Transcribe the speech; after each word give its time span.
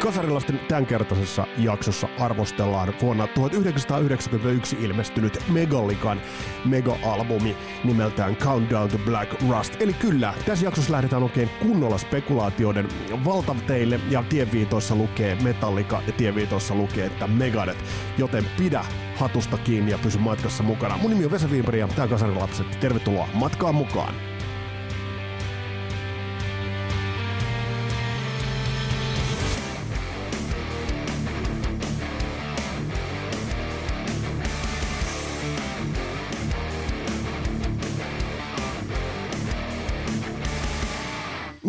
Kasarilasten 0.00 0.60
tämänkertaisessa 0.68 1.46
jaksossa 1.58 2.08
arvostellaan 2.18 2.94
vuonna 3.02 3.26
1991 3.26 4.76
ilmestynyt 4.80 5.38
Megalikan 5.48 6.20
mega-albumi 6.64 7.56
nimeltään 7.84 8.36
Countdown 8.36 8.88
to 8.88 8.98
Black 8.98 9.42
Rust. 9.50 9.76
Eli 9.80 9.92
kyllä, 9.92 10.34
tässä 10.46 10.64
jaksossa 10.64 10.92
lähdetään 10.92 11.22
oikein 11.22 11.50
kunnolla 11.62 11.98
spekulaatioiden 11.98 12.88
valtateille 13.24 14.00
ja 14.10 14.24
tienviitoissa 14.28 14.94
lukee 14.94 15.38
Metallica 15.42 16.02
ja 16.06 16.12
tienviitoissa 16.12 16.74
lukee, 16.74 17.06
että 17.06 17.26
Megadeth. 17.26 17.84
Joten 18.18 18.44
pidä 18.58 18.84
hatusta 19.16 19.58
kiinni 19.58 19.90
ja 19.90 19.98
pysy 19.98 20.18
matkassa 20.18 20.62
mukana. 20.62 20.96
Mun 20.96 21.10
nimi 21.10 21.24
on 21.24 21.30
Vesa 21.30 21.50
Viiperi 21.50 21.78
ja 21.78 21.88
tää 21.88 22.08
Kasarilapset. 22.08 22.80
Tervetuloa 22.80 23.28
matkaan 23.34 23.74
mukaan! 23.74 24.29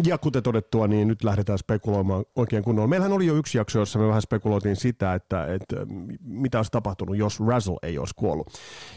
Ja 0.05 0.17
kuten 0.17 0.43
todettua, 0.43 0.87
niin 0.87 1.07
nyt 1.07 1.23
lähdetään 1.23 1.57
spekuloimaan 1.57 2.25
oikein 2.35 2.63
kunnolla. 2.63 2.87
Meillähän 2.87 3.13
oli 3.13 3.25
jo 3.25 3.35
yksi 3.35 3.57
jakso, 3.57 3.79
jossa 3.79 3.99
me 3.99 4.07
vähän 4.07 4.21
spekuloitiin 4.21 4.75
sitä, 4.75 5.13
että, 5.13 5.45
että 5.45 5.75
mitä 6.23 6.59
olisi 6.59 6.71
tapahtunut, 6.71 7.17
jos 7.17 7.39
Razzle 7.39 7.77
ei 7.83 7.97
olisi 7.97 8.15
kuollut. 8.15 8.47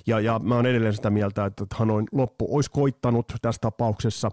Ja, 0.07 0.21
ja 0.21 0.39
mä 0.39 0.55
oon 0.55 0.67
edelleen 0.67 0.95
sitä 0.95 1.11
mieltä, 1.11 1.45
että 1.45 1.67
Hanoin 1.75 2.07
loppu 2.13 2.57
olisi 2.57 2.71
koittanut 2.71 3.33
tässä 3.43 3.61
tapauksessa. 3.61 4.31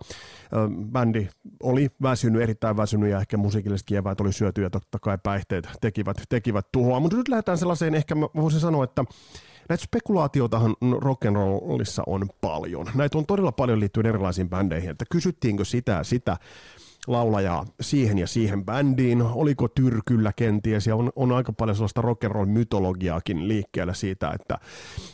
Bändi 0.91 1.27
oli 1.63 1.89
väsynyt, 2.02 2.41
erittäin 2.41 2.77
väsynyt 2.77 3.09
ja 3.09 3.20
ehkä 3.20 3.38
musiikilliset 3.38 3.88
kieväät 3.88 4.21
oli 4.21 4.34
syöty 4.34 4.62
ja 4.62 4.70
totta 4.70 4.99
kai 4.99 5.17
päihteet 5.23 5.70
tekivät, 5.81 6.17
tekivät 6.29 6.68
tuhoa. 6.71 6.99
Mutta 6.99 7.18
nyt 7.18 7.27
lähdetään 7.27 7.57
sellaiseen, 7.57 7.96
ehkä 7.96 8.15
mä 8.15 8.27
voisin 8.35 8.59
sanoa, 8.59 8.84
että 8.84 9.05
Näitä 9.72 9.84
spekulaatioitahan 9.84 10.76
rock'n'rollissa 10.82 12.04
on 12.08 12.30
paljon. 12.41 12.88
Näitä 12.96 13.18
on 13.18 13.26
todella 13.26 13.52
paljon 13.52 13.80
liittyen 13.80 14.05
erilaisiin 14.05 14.50
bändeihin, 14.50 14.90
että 14.90 15.05
kysyttiinkö 15.12 15.66
sitä 15.66 16.04
sitä 16.04 16.38
laulajaa 17.08 17.66
siihen 17.82 18.18
ja 18.18 18.27
siihen 18.27 18.66
bändiin, 18.66 19.22
oliko 19.22 19.68
Tyrkyllä 19.68 20.34
kenties, 20.36 20.88
ja 20.88 20.96
on, 20.96 21.12
on 21.16 21.32
aika 21.32 21.54
paljon 21.54 21.76
sellaista 21.76 22.02
rock'n'roll 22.02 22.46
mytologiaakin 22.46 23.48
liikkeellä 23.48 23.94
siitä, 23.94 24.32
että 24.32 24.58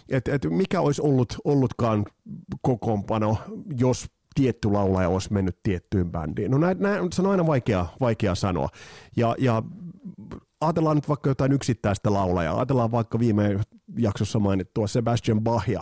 et, 0.10 0.28
et 0.28 0.46
mikä 0.50 0.82
olisi 0.82 1.02
ollut, 1.02 1.38
ollutkaan 1.44 2.06
kokoonpano, 2.62 3.38
jos 3.78 4.06
tietty 4.36 4.72
laulaja 4.72 5.10
olisi 5.10 5.34
mennyt 5.34 5.60
tiettyyn 5.64 6.12
bändiin. 6.12 6.52
No 6.52 6.58
näin, 6.58 6.80
näin, 6.80 7.12
se 7.12 7.22
on 7.22 7.32
aina 7.32 7.48
vaikea, 7.48 7.86
vaikea 8.00 8.36
sanoa. 8.36 8.70
Ja, 9.16 9.36
ja 9.38 9.64
ajatellaan 10.62 10.96
nyt 10.98 11.08
vaikka 11.10 11.30
jotain 11.30 11.52
yksittäistä 11.52 12.14
laulajaa. 12.14 12.56
Ajatellaan 12.56 12.92
vaikka 12.92 13.20
viime 13.20 13.60
jaksossa 13.98 14.40
mainittua 14.40 14.88
Sebastian 14.88 15.42
Bachia. 15.42 15.82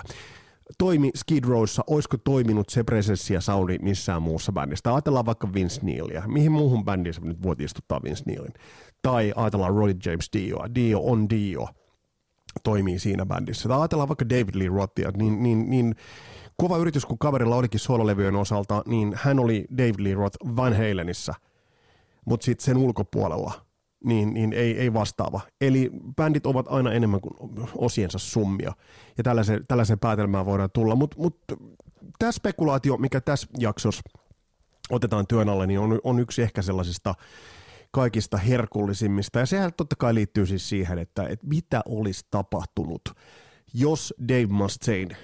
Toimi 0.77 1.11
Skid 1.15 1.43
Rowssa, 1.43 1.83
olisiko 1.87 2.17
toiminut 2.17 2.69
se 2.69 2.83
presenssi 2.83 3.33
ja 3.33 3.41
soundi 3.41 3.77
missään 3.81 4.21
muussa 4.21 4.51
bändissä? 4.51 4.93
Ajatellaan 4.93 5.25
vaikka 5.25 5.53
Vince 5.53 5.81
Neilia. 5.83 6.23
Mihin 6.27 6.51
muuhun 6.51 6.85
bändiin 6.85 7.15
nyt 7.21 7.43
voit 7.43 7.61
istuttaa 7.61 7.99
Vince 8.03 8.23
Neilin? 8.25 8.53
Tai 9.01 9.33
ajatellaan 9.35 9.73
Roy 9.73 9.95
James 10.05 10.29
Dio. 10.33 10.57
Dio 10.75 10.99
on 10.99 11.29
Dio 11.29 11.67
toimii 12.63 12.99
siinä 12.99 13.25
bändissä. 13.25 13.69
Tai 13.69 13.79
ajatellaan 13.79 14.09
vaikka 14.09 14.29
David 14.29 14.55
Lee 14.55 14.69
Rothia, 14.69 15.11
niin, 15.11 15.43
niin, 15.43 15.69
niin 15.69 15.95
kova 16.57 16.77
yritys 16.77 17.05
kun 17.05 17.19
kaverilla 17.19 17.55
olikin 17.55 17.79
sololevyjen 17.79 18.35
osalta, 18.35 18.83
niin 18.85 19.13
hän 19.15 19.39
oli 19.39 19.65
David 19.77 19.95
Lee 19.99 20.13
Roth 20.13 20.37
Van 20.55 20.73
Halenissa, 20.73 21.33
mutta 22.25 22.45
sitten 22.45 22.65
sen 22.65 22.77
ulkopuolella– 22.77 23.53
niin, 24.05 24.33
niin 24.33 24.53
ei, 24.53 24.79
ei 24.79 24.93
vastaava. 24.93 25.41
Eli 25.61 25.91
bändit 26.15 26.45
ovat 26.45 26.65
aina 26.69 26.93
enemmän 26.93 27.21
kuin 27.21 27.33
osiensa 27.77 28.19
summia, 28.19 28.73
ja 29.17 29.23
tällaisen, 29.23 29.65
tällaisen 29.67 29.99
päätelmään 29.99 30.45
voidaan 30.45 30.71
tulla. 30.73 30.95
Mutta 30.95 31.17
mut, 31.19 31.37
tämä 32.19 32.31
spekulaatio, 32.31 32.97
mikä 32.97 33.21
tässä 33.21 33.47
jaksossa 33.59 34.01
otetaan 34.89 35.27
työn 35.27 35.49
alle, 35.49 35.67
niin 35.67 35.79
on, 35.79 35.99
on 36.03 36.19
yksi 36.19 36.41
ehkä 36.41 36.61
sellaisista 36.61 37.15
kaikista 37.91 38.37
herkullisimmista, 38.37 39.39
ja 39.39 39.45
sehän 39.45 39.73
totta 39.77 39.95
kai 39.95 40.15
liittyy 40.15 40.45
siis 40.45 40.69
siihen, 40.69 40.97
että, 40.97 41.27
että 41.27 41.47
mitä 41.47 41.81
olisi 41.85 42.25
tapahtunut, 42.31 43.01
jos 43.73 44.13
Dave 44.27 44.45
Mustaine 44.45 45.17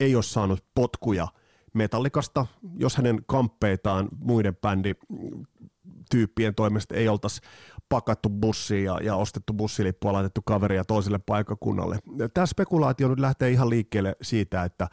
ei 0.00 0.14
olisi 0.16 0.32
saanut 0.32 0.64
potkuja 0.74 1.28
metallikasta, 1.74 2.46
jos 2.78 2.96
hänen 2.96 3.18
kamppeitaan 3.26 4.08
muiden 4.18 4.56
bändityyppien 4.56 6.54
toimesta 6.54 6.94
ei 6.94 7.08
oltaisi 7.08 7.40
pakattu 7.88 8.30
bussiin 8.30 8.84
ja, 8.84 8.98
ja 9.02 9.16
ostettu 9.16 9.52
bussilippua, 9.52 10.12
laitettu 10.12 10.42
kaveria 10.44 10.84
toiselle 10.84 11.18
paikakunnalle. 11.18 11.98
Tämä 12.34 12.46
spekulaatio 12.46 13.08
nyt 13.08 13.20
lähtee 13.20 13.50
ihan 13.50 13.70
liikkeelle 13.70 14.16
siitä, 14.22 14.64
että 14.64 14.88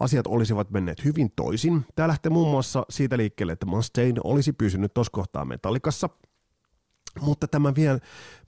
asiat 0.00 0.26
olisivat 0.26 0.70
menneet 0.70 1.04
hyvin 1.04 1.32
toisin. 1.36 1.86
Tämä 1.94 2.08
lähtee 2.08 2.30
muun 2.30 2.50
muassa 2.50 2.86
siitä 2.90 3.16
liikkeelle, 3.16 3.52
että 3.52 3.66
Mustaine 3.66 4.20
olisi 4.24 4.52
pysynyt 4.52 4.94
tuossa 4.94 5.10
kohtaa 5.12 5.44
metallikassa, 5.44 6.08
mutta 7.20 7.48
tämä 7.48 7.74
vielä 7.74 7.98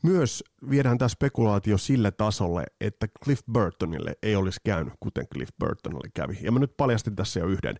myös 0.03 0.45
viedään 0.71 0.99
tämä 0.99 1.09
spekulaatio 1.09 1.79
sille 1.79 2.11
tasolle, 2.11 2.65
että 2.81 3.07
Cliff 3.25 3.43
Burtonille 3.53 4.17
ei 4.23 4.37
olisi 4.37 4.61
käynyt, 4.65 4.95
kuten 5.01 5.29
Cliff 5.29 5.53
Burtonille 5.59 6.09
kävi. 6.15 6.39
Ja 6.43 6.53
mä 6.53 6.59
nyt 6.59 6.77
paljastin 6.77 7.17
tässä 7.17 7.41
jo 7.41 7.47
yhden 7.47 7.77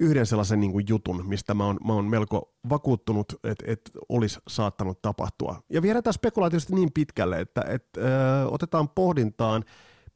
yhden 0.00 0.26
sellaisen 0.26 0.60
niin 0.60 0.72
kuin 0.72 0.84
jutun, 0.88 1.26
mistä 1.26 1.54
mä 1.54 1.64
oon, 1.64 1.78
mä 1.86 1.92
oon 1.92 2.04
melko 2.04 2.54
vakuuttunut, 2.68 3.32
että, 3.44 3.64
että 3.66 3.90
olisi 4.08 4.40
saattanut 4.48 5.02
tapahtua. 5.02 5.62
Ja 5.70 5.82
viedään 5.82 6.12
spekulaatiosta 6.12 6.74
niin 6.74 6.92
pitkälle, 6.92 7.40
että, 7.40 7.64
että 7.68 8.00
ö, 8.00 8.04
otetaan 8.48 8.88
pohdintaan 8.88 9.64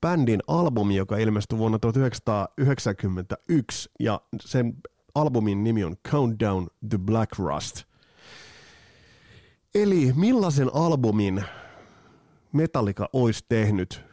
bändin 0.00 0.40
albumi, 0.46 0.96
joka 0.96 1.16
ilmestyi 1.16 1.58
vuonna 1.58 1.78
1991, 1.78 3.90
ja 4.00 4.20
sen 4.40 4.76
albumin 5.14 5.64
nimi 5.64 5.84
on 5.84 5.96
Countdown 6.08 6.66
the 6.88 6.98
Black 6.98 7.38
Rust. 7.38 7.82
Eli 9.74 10.12
millaisen 10.16 10.70
albumin 10.74 11.44
Metallica 12.52 13.08
olisi 13.12 13.44
tehnyt, 13.48 14.04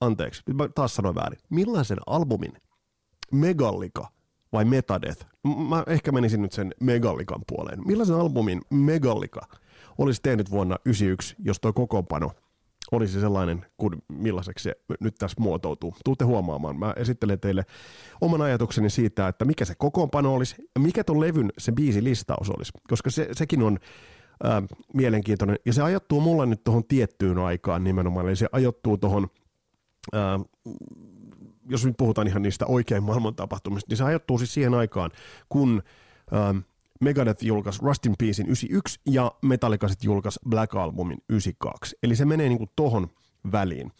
anteeksi, 0.00 0.42
mä 0.54 0.68
taas 0.74 0.94
sanoin 0.94 1.14
väärin, 1.14 1.40
millaisen 1.50 1.98
albumin 2.06 2.52
Megallica– 3.32 4.08
vai 4.52 4.64
Metadeth? 4.64 5.26
Mä 5.68 5.84
ehkä 5.86 6.12
menisin 6.12 6.42
nyt 6.42 6.52
sen 6.52 6.74
Megallikan 6.80 7.40
puoleen. 7.46 7.86
Millaisen 7.86 8.16
albumin 8.16 8.60
Megallika 8.70 9.40
olisi 9.98 10.20
tehnyt 10.22 10.50
vuonna 10.50 10.76
1991, 10.76 11.34
jos 11.44 11.60
tuo 11.60 11.72
kokoonpano 11.72 12.30
olisi 12.92 13.20
sellainen 13.20 13.66
kuin 13.76 14.02
millaiseksi 14.08 14.62
se 14.62 14.76
nyt 15.00 15.14
tässä 15.18 15.40
muotoutuu. 15.40 15.94
Tuutte 16.04 16.24
huomaamaan. 16.24 16.78
Mä 16.78 16.94
esittelen 16.96 17.40
teille 17.40 17.64
oman 18.20 18.42
ajatukseni 18.42 18.90
siitä, 18.90 19.28
että 19.28 19.44
mikä 19.44 19.64
se 19.64 19.74
kokoonpano 19.74 20.34
olisi 20.34 20.54
ja 20.74 20.80
mikä 20.80 21.04
tuon 21.04 21.20
levyn 21.20 21.52
se 21.58 21.72
biisi 21.72 22.04
listaus 22.04 22.50
olisi, 22.50 22.72
koska 22.88 23.10
se, 23.10 23.28
sekin 23.32 23.62
on 23.62 23.78
ää, 24.44 24.62
mielenkiintoinen. 24.94 25.56
Ja 25.66 25.72
se 25.72 25.82
ajattuu 25.82 26.20
mulla 26.20 26.46
nyt 26.46 26.64
tuohon 26.64 26.84
tiettyyn 26.84 27.38
aikaan 27.38 27.84
nimenomaan, 27.84 28.26
eli 28.26 28.36
se 28.36 28.48
ajoittuu 28.52 28.98
tuohon 28.98 29.28
jos 31.70 31.86
nyt 31.86 31.96
puhutaan 31.96 32.26
ihan 32.26 32.42
niistä 32.42 32.66
oikein 32.66 33.02
maailman 33.02 33.34
tapahtumista, 33.34 33.88
niin 33.88 33.96
se 33.96 34.04
ajoittuu 34.04 34.38
siis 34.38 34.54
siihen 34.54 34.74
aikaan, 34.74 35.10
kun 35.48 35.82
ähm, 36.34 36.58
Megadeth 37.00 37.44
julkaisi 37.44 37.82
Rust 37.82 38.06
in 38.06 38.14
Peacein 38.18 38.48
91 38.48 39.00
ja 39.06 39.32
Metallica 39.42 39.88
sitten 39.88 40.06
julkaisi 40.06 40.40
Black 40.48 40.74
Albumin 40.74 41.18
92. 41.28 41.96
Eli 42.02 42.16
se 42.16 42.24
menee 42.24 42.48
niinku 42.48 42.66
tohon 42.76 43.08
väliin. 43.52 43.92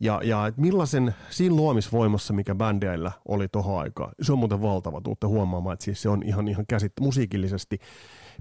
Ja, 0.00 0.20
ja 0.24 0.46
et 0.46 0.56
millaisen 0.56 1.14
siinä 1.30 1.56
luomisvoimassa, 1.56 2.32
mikä 2.32 2.54
bändeillä 2.54 3.12
oli 3.28 3.48
tohon 3.48 3.80
aikaan, 3.80 4.12
se 4.22 4.32
on 4.32 4.38
muuten 4.38 4.62
valtava, 4.62 5.00
tuutte 5.00 5.26
huomaamaan, 5.26 5.74
että 5.74 5.84
siis 5.84 6.02
se 6.02 6.08
on 6.08 6.22
ihan, 6.22 6.48
ihan 6.48 6.66
käsittää 6.66 7.04
musiikillisesti, 7.04 7.78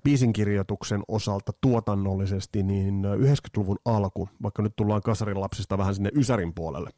biisinkirjoituksen 0.04 1.04
osalta 1.08 1.52
tuotannollisesti, 1.62 2.64
niin 2.64 3.06
90-luvun 3.06 3.78
alku, 3.86 4.30
vaikka 4.44 4.62
nyt 4.62 4.76
tullaan 4.76 5.02
kasarin 5.02 5.42
lapsista 5.42 5.78
vähän 5.78 5.96
sinne 5.96 6.10
Ysärin 6.16 6.54
puolelle, 6.54 6.90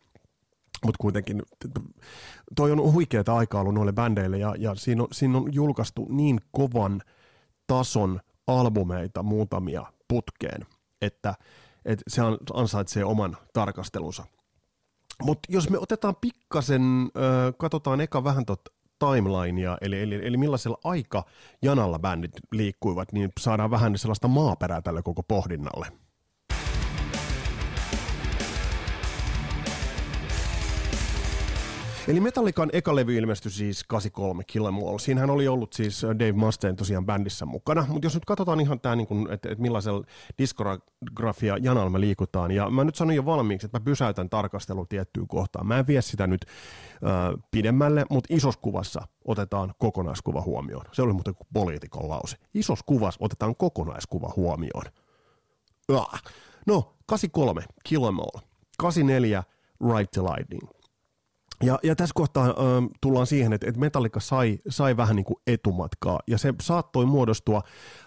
mutta 0.85 1.01
kuitenkin 1.01 1.41
toi 2.55 2.71
on 2.71 2.93
huikeaa 2.93 3.37
aikaa 3.37 3.61
ollut 3.61 3.73
noille 3.73 3.93
bändeille 3.93 4.37
ja, 4.37 4.55
ja 4.57 4.75
siinä, 4.75 5.03
on, 5.03 5.07
siinä 5.11 5.37
on 5.37 5.53
julkaistu 5.53 6.07
niin 6.09 6.39
kovan 6.51 7.01
tason 7.67 8.19
albumeita 8.47 9.23
muutamia 9.23 9.85
putkeen, 10.07 10.65
että, 11.01 11.35
että 11.85 12.03
se 12.07 12.21
ansaitsee 12.53 13.05
oman 13.05 13.37
tarkastelunsa. 13.53 14.25
Mutta 15.23 15.51
jos 15.51 15.69
me 15.69 15.77
otetaan 15.79 16.15
pikkasen, 16.21 16.81
äh, 16.81 17.53
katsotaan 17.57 18.01
eka 18.01 18.23
vähän 18.23 18.45
tot 18.45 18.61
timelinea, 18.99 19.77
eli, 19.81 20.01
eli, 20.01 20.27
eli 20.27 20.37
millaisella 20.37 20.77
aika 20.83 21.25
janalla 21.61 21.99
bändit 21.99 22.31
liikkuivat, 22.51 23.11
niin 23.11 23.29
saadaan 23.39 23.71
vähän 23.71 23.97
sellaista 23.97 24.27
maaperää 24.27 24.81
tälle 24.81 25.01
koko 25.01 25.23
pohdinnalle. 25.23 25.87
Eli 32.07 32.19
Metallican 32.19 32.69
eka 32.73 32.95
levy 32.95 33.15
ilmestyi 33.15 33.51
siis 33.51 33.83
83 33.83 34.43
Kill 34.43 34.65
Em 34.65 34.75
All. 34.77 34.97
Siinähän 34.97 35.29
oli 35.29 35.47
ollut 35.47 35.73
siis 35.73 36.03
Dave 36.03 36.31
Mustaine 36.31 36.75
tosiaan 36.75 37.05
bändissä 37.05 37.45
mukana, 37.45 37.85
mutta 37.89 38.05
jos 38.05 38.13
nyt 38.13 38.25
katsotaan 38.25 38.59
ihan 38.59 38.79
tämä, 38.79 38.95
niin 38.95 39.07
että 39.31 39.49
et 39.51 39.59
millaisella 39.59 40.05
diskografia 40.37 41.57
janalla 41.57 41.89
me 41.89 41.99
liikutaan, 41.99 42.51
ja 42.51 42.69
mä 42.69 42.83
nyt 42.83 42.95
sanon 42.95 43.15
jo 43.15 43.25
valmiiksi, 43.25 43.65
että 43.65 43.79
mä 43.79 43.83
pysäytän 43.83 44.29
tarkastelu 44.29 44.85
tiettyyn 44.85 45.27
kohtaan. 45.27 45.67
Mä 45.67 45.79
en 45.79 45.87
vie 45.87 46.01
sitä 46.01 46.27
nyt 46.27 46.45
äh, 46.45 47.43
pidemmälle, 47.51 48.05
mutta 48.09 48.33
isossa 48.33 48.59
kuvassa 48.61 49.07
otetaan 49.25 49.73
kokonaiskuva 49.79 50.41
huomioon. 50.41 50.85
Se 50.91 51.01
oli 51.01 51.13
muuten 51.13 51.35
kuin 51.35 51.47
poliitikon 51.53 52.09
lause. 52.09 52.37
Isossa 52.53 52.85
kuvassa 52.85 53.17
otetaan 53.21 53.55
kokonaiskuva 53.55 54.33
huomioon. 54.35 54.85
No, 56.67 56.93
83, 57.07 57.63
Kill 57.83 58.05
Em 58.05 58.19
All. 58.19 58.41
84, 58.77 59.43
Right 59.95 60.11
to 60.11 60.23
Lightning. 60.23 60.84
Ja, 61.63 61.79
ja 61.83 61.95
tässä 61.95 62.13
kohtaa 62.15 62.47
ö, 62.47 62.53
tullaan 63.01 63.27
siihen, 63.27 63.53
että, 63.53 63.69
että 63.69 63.79
Metallica 63.79 64.19
sai, 64.19 64.59
sai 64.69 64.97
vähän 64.97 65.15
niin 65.15 65.25
kuin 65.25 65.37
etumatkaa, 65.47 66.19
ja 66.27 66.37
se 66.37 66.53
saattoi 66.61 67.05
muodostua 67.05 67.61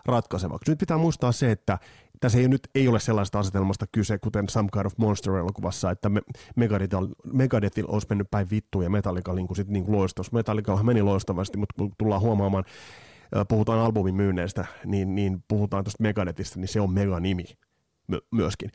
ratkaisevaksi. 0.07 0.71
Nyt 0.71 0.79
pitää 0.79 0.99
muistaa 0.99 1.33
se, 1.33 1.51
että 1.51 1.79
tässä 2.21 2.39
ei 2.39 2.49
nyt 2.49 2.69
ei 2.75 2.89
ole 2.89 3.01
sellaista 3.01 3.39
asetelmasta 3.39 3.87
kyse, 3.93 4.19
kuten 4.19 4.49
Some 4.49 4.69
Kind 4.73 4.87
of 4.87 4.93
Monster-elokuvassa, 4.97 5.91
että 5.91 6.09
me, 6.09 6.21
Megadethilla 7.35 7.93
olisi 7.93 8.07
mennyt 8.11 8.31
päin 8.31 8.51
vittuun 8.51 8.85
ja 8.85 8.91
Metallica 8.91 9.33
niin 9.33 9.47
kuin 9.47 9.57
sit 9.57 9.69
niin 9.69 9.85
kuin 9.85 9.97
loistos. 9.97 10.33
Metallica 10.33 10.83
meni 10.83 11.03
loistavasti, 11.03 11.59
mutta 11.59 11.75
kun 11.79 11.93
tullaan 11.99 12.21
huomaamaan, 12.21 12.65
puhutaan 13.49 13.79
albumin 13.79 14.15
myynneistä, 14.15 14.65
niin, 14.85 15.15
niin 15.15 15.45
puhutaan 15.49 15.85
tuosta 15.85 16.03
Megadethista, 16.03 16.61
niin 16.61 16.69
se 16.69 16.81
on 16.81 16.93
mega-nimi 16.93 17.45
myöskin. 18.31 18.71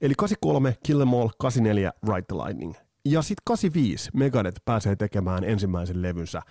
Eli 0.00 0.14
83 0.18 0.76
Kill 0.86 1.00
Em 1.00 1.14
All, 1.14 1.28
84 1.38 1.92
Ride 2.06 2.22
the 2.22 2.36
Lightning. 2.36 2.74
Ja 3.04 3.22
sitten 3.22 3.42
85 3.44 4.10
Megadeth 4.14 4.60
pääsee 4.64 4.96
tekemään 4.96 5.44
ensimmäisen 5.44 6.02
levynsä 6.02 6.42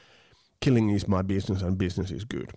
Killing 0.66 0.96
is 0.96 1.08
my 1.08 1.24
business 1.24 1.64
and 1.64 1.78
business 1.78 2.12
is 2.12 2.26
good. 2.26 2.48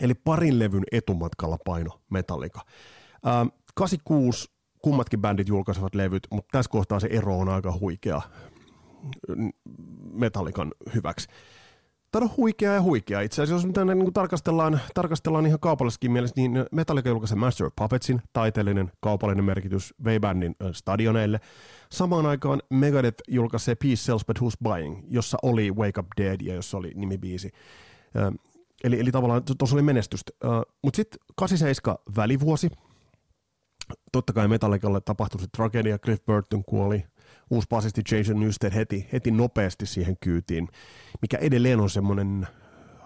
Eli 0.00 0.14
parin 0.14 0.58
levyn 0.58 0.84
etumatkalla 0.92 1.58
paino 1.64 2.00
Metallica. 2.10 2.60
Ähm, 3.26 3.48
86 3.74 4.48
kummatkin 4.82 5.20
bändit 5.20 5.48
julkaisevat 5.48 5.94
levyt, 5.94 6.26
mutta 6.30 6.48
tässä 6.52 6.70
kohtaa 6.70 7.00
se 7.00 7.08
ero 7.10 7.38
on 7.38 7.48
aika 7.48 7.78
huikea 7.80 8.22
Metallican 10.12 10.72
hyväksi. 10.94 11.28
Tämä 12.14 12.24
on 12.24 12.36
huikea 12.36 12.74
ja 12.74 12.82
huikea. 12.82 13.20
Itse 13.20 13.42
asiassa 13.42 13.66
jos 13.66 13.74
tänne 13.74 13.94
niin 13.94 14.12
tarkastellaan, 14.12 14.80
tarkastellaan 14.94 15.46
ihan 15.46 15.60
kaupallisessakin 15.60 16.12
mielessä, 16.12 16.34
niin 16.36 16.66
Metallica 16.72 17.08
julkaisi 17.08 17.34
Master 17.36 17.66
of 17.66 17.72
Puppetsin 17.76 18.22
taiteellinen 18.32 18.92
kaupallinen 19.00 19.44
merkitys 19.44 19.94
V-bändin 20.04 20.56
stadioneille. 20.72 21.40
Samaan 21.90 22.26
aikaan 22.26 22.62
Megadeth 22.70 23.22
julkaisi 23.28 23.74
Peace 23.74 23.96
Sells 23.96 24.24
But 24.26 24.38
Who's 24.38 24.56
Buying, 24.62 25.06
jossa 25.08 25.38
oli 25.42 25.70
Wake 25.70 26.00
Up 26.00 26.06
Dead 26.16 26.40
ja 26.40 26.54
jossa 26.54 26.78
oli 26.78 26.92
nimibiisi. 26.94 27.52
Eli, 28.84 29.00
eli 29.00 29.12
tavallaan 29.12 29.42
tuossa 29.58 29.76
oli 29.76 29.82
menestystä. 29.82 30.32
Mutta 30.82 30.96
sitten 30.96 31.20
87 31.36 31.96
välivuosi. 32.16 32.70
Totta 34.12 34.32
kai 34.32 34.48
Metallicalle 34.48 35.00
tapahtui 35.00 35.40
se 35.40 35.46
tragedia, 35.56 35.98
Cliff 35.98 36.24
Burton 36.24 36.64
kuoli, 36.64 37.04
uusi 37.50 37.68
basisti 37.68 38.02
Jason 38.10 38.40
Newsted 38.40 38.74
heti, 38.74 39.08
heti 39.12 39.30
nopeasti 39.30 39.86
siihen 39.86 40.16
kyytiin, 40.20 40.68
mikä 41.22 41.38
edelleen 41.38 41.80
on 41.80 41.90
semmoinen 41.90 42.46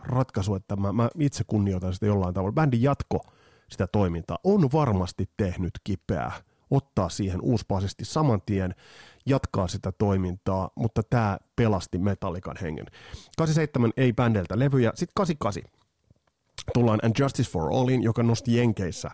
ratkaisu, 0.05 0.55
että 0.55 0.76
mä, 0.76 0.93
mä 0.93 1.08
itse 1.19 1.44
kunnioitan 1.46 1.94
sitä 1.94 2.06
jollain 2.06 2.35
tavalla. 2.35 2.52
Bändin 2.52 2.82
jatko 2.82 3.20
sitä 3.69 3.87
toimintaa 3.87 4.38
on 4.44 4.69
varmasti 4.73 5.31
tehnyt 5.37 5.73
kipeää 5.85 6.32
ottaa 6.70 7.08
siihen 7.08 7.40
uusi 7.40 7.64
basisti 7.69 8.05
saman 8.05 8.43
tien, 8.46 8.75
jatkaa 9.26 9.69
sitä 9.69 9.93
toimintaa, 9.93 10.70
mutta 10.75 11.02
tämä 11.11 11.38
pelasti 11.56 11.99
Metallican 11.99 12.56
hengen. 12.62 12.87
87 13.37 13.93
ei 13.96 14.12
bändeltä 14.12 14.58
levyjä, 14.58 14.93
sitten 14.94 15.14
88 15.14 15.62
tullaan 16.75 17.00
And 17.02 17.14
Justice 17.19 17.50
for 17.50 17.73
Allin, 17.73 18.02
joka 18.02 18.23
nosti 18.23 18.56
Jenkeissä 18.56 19.11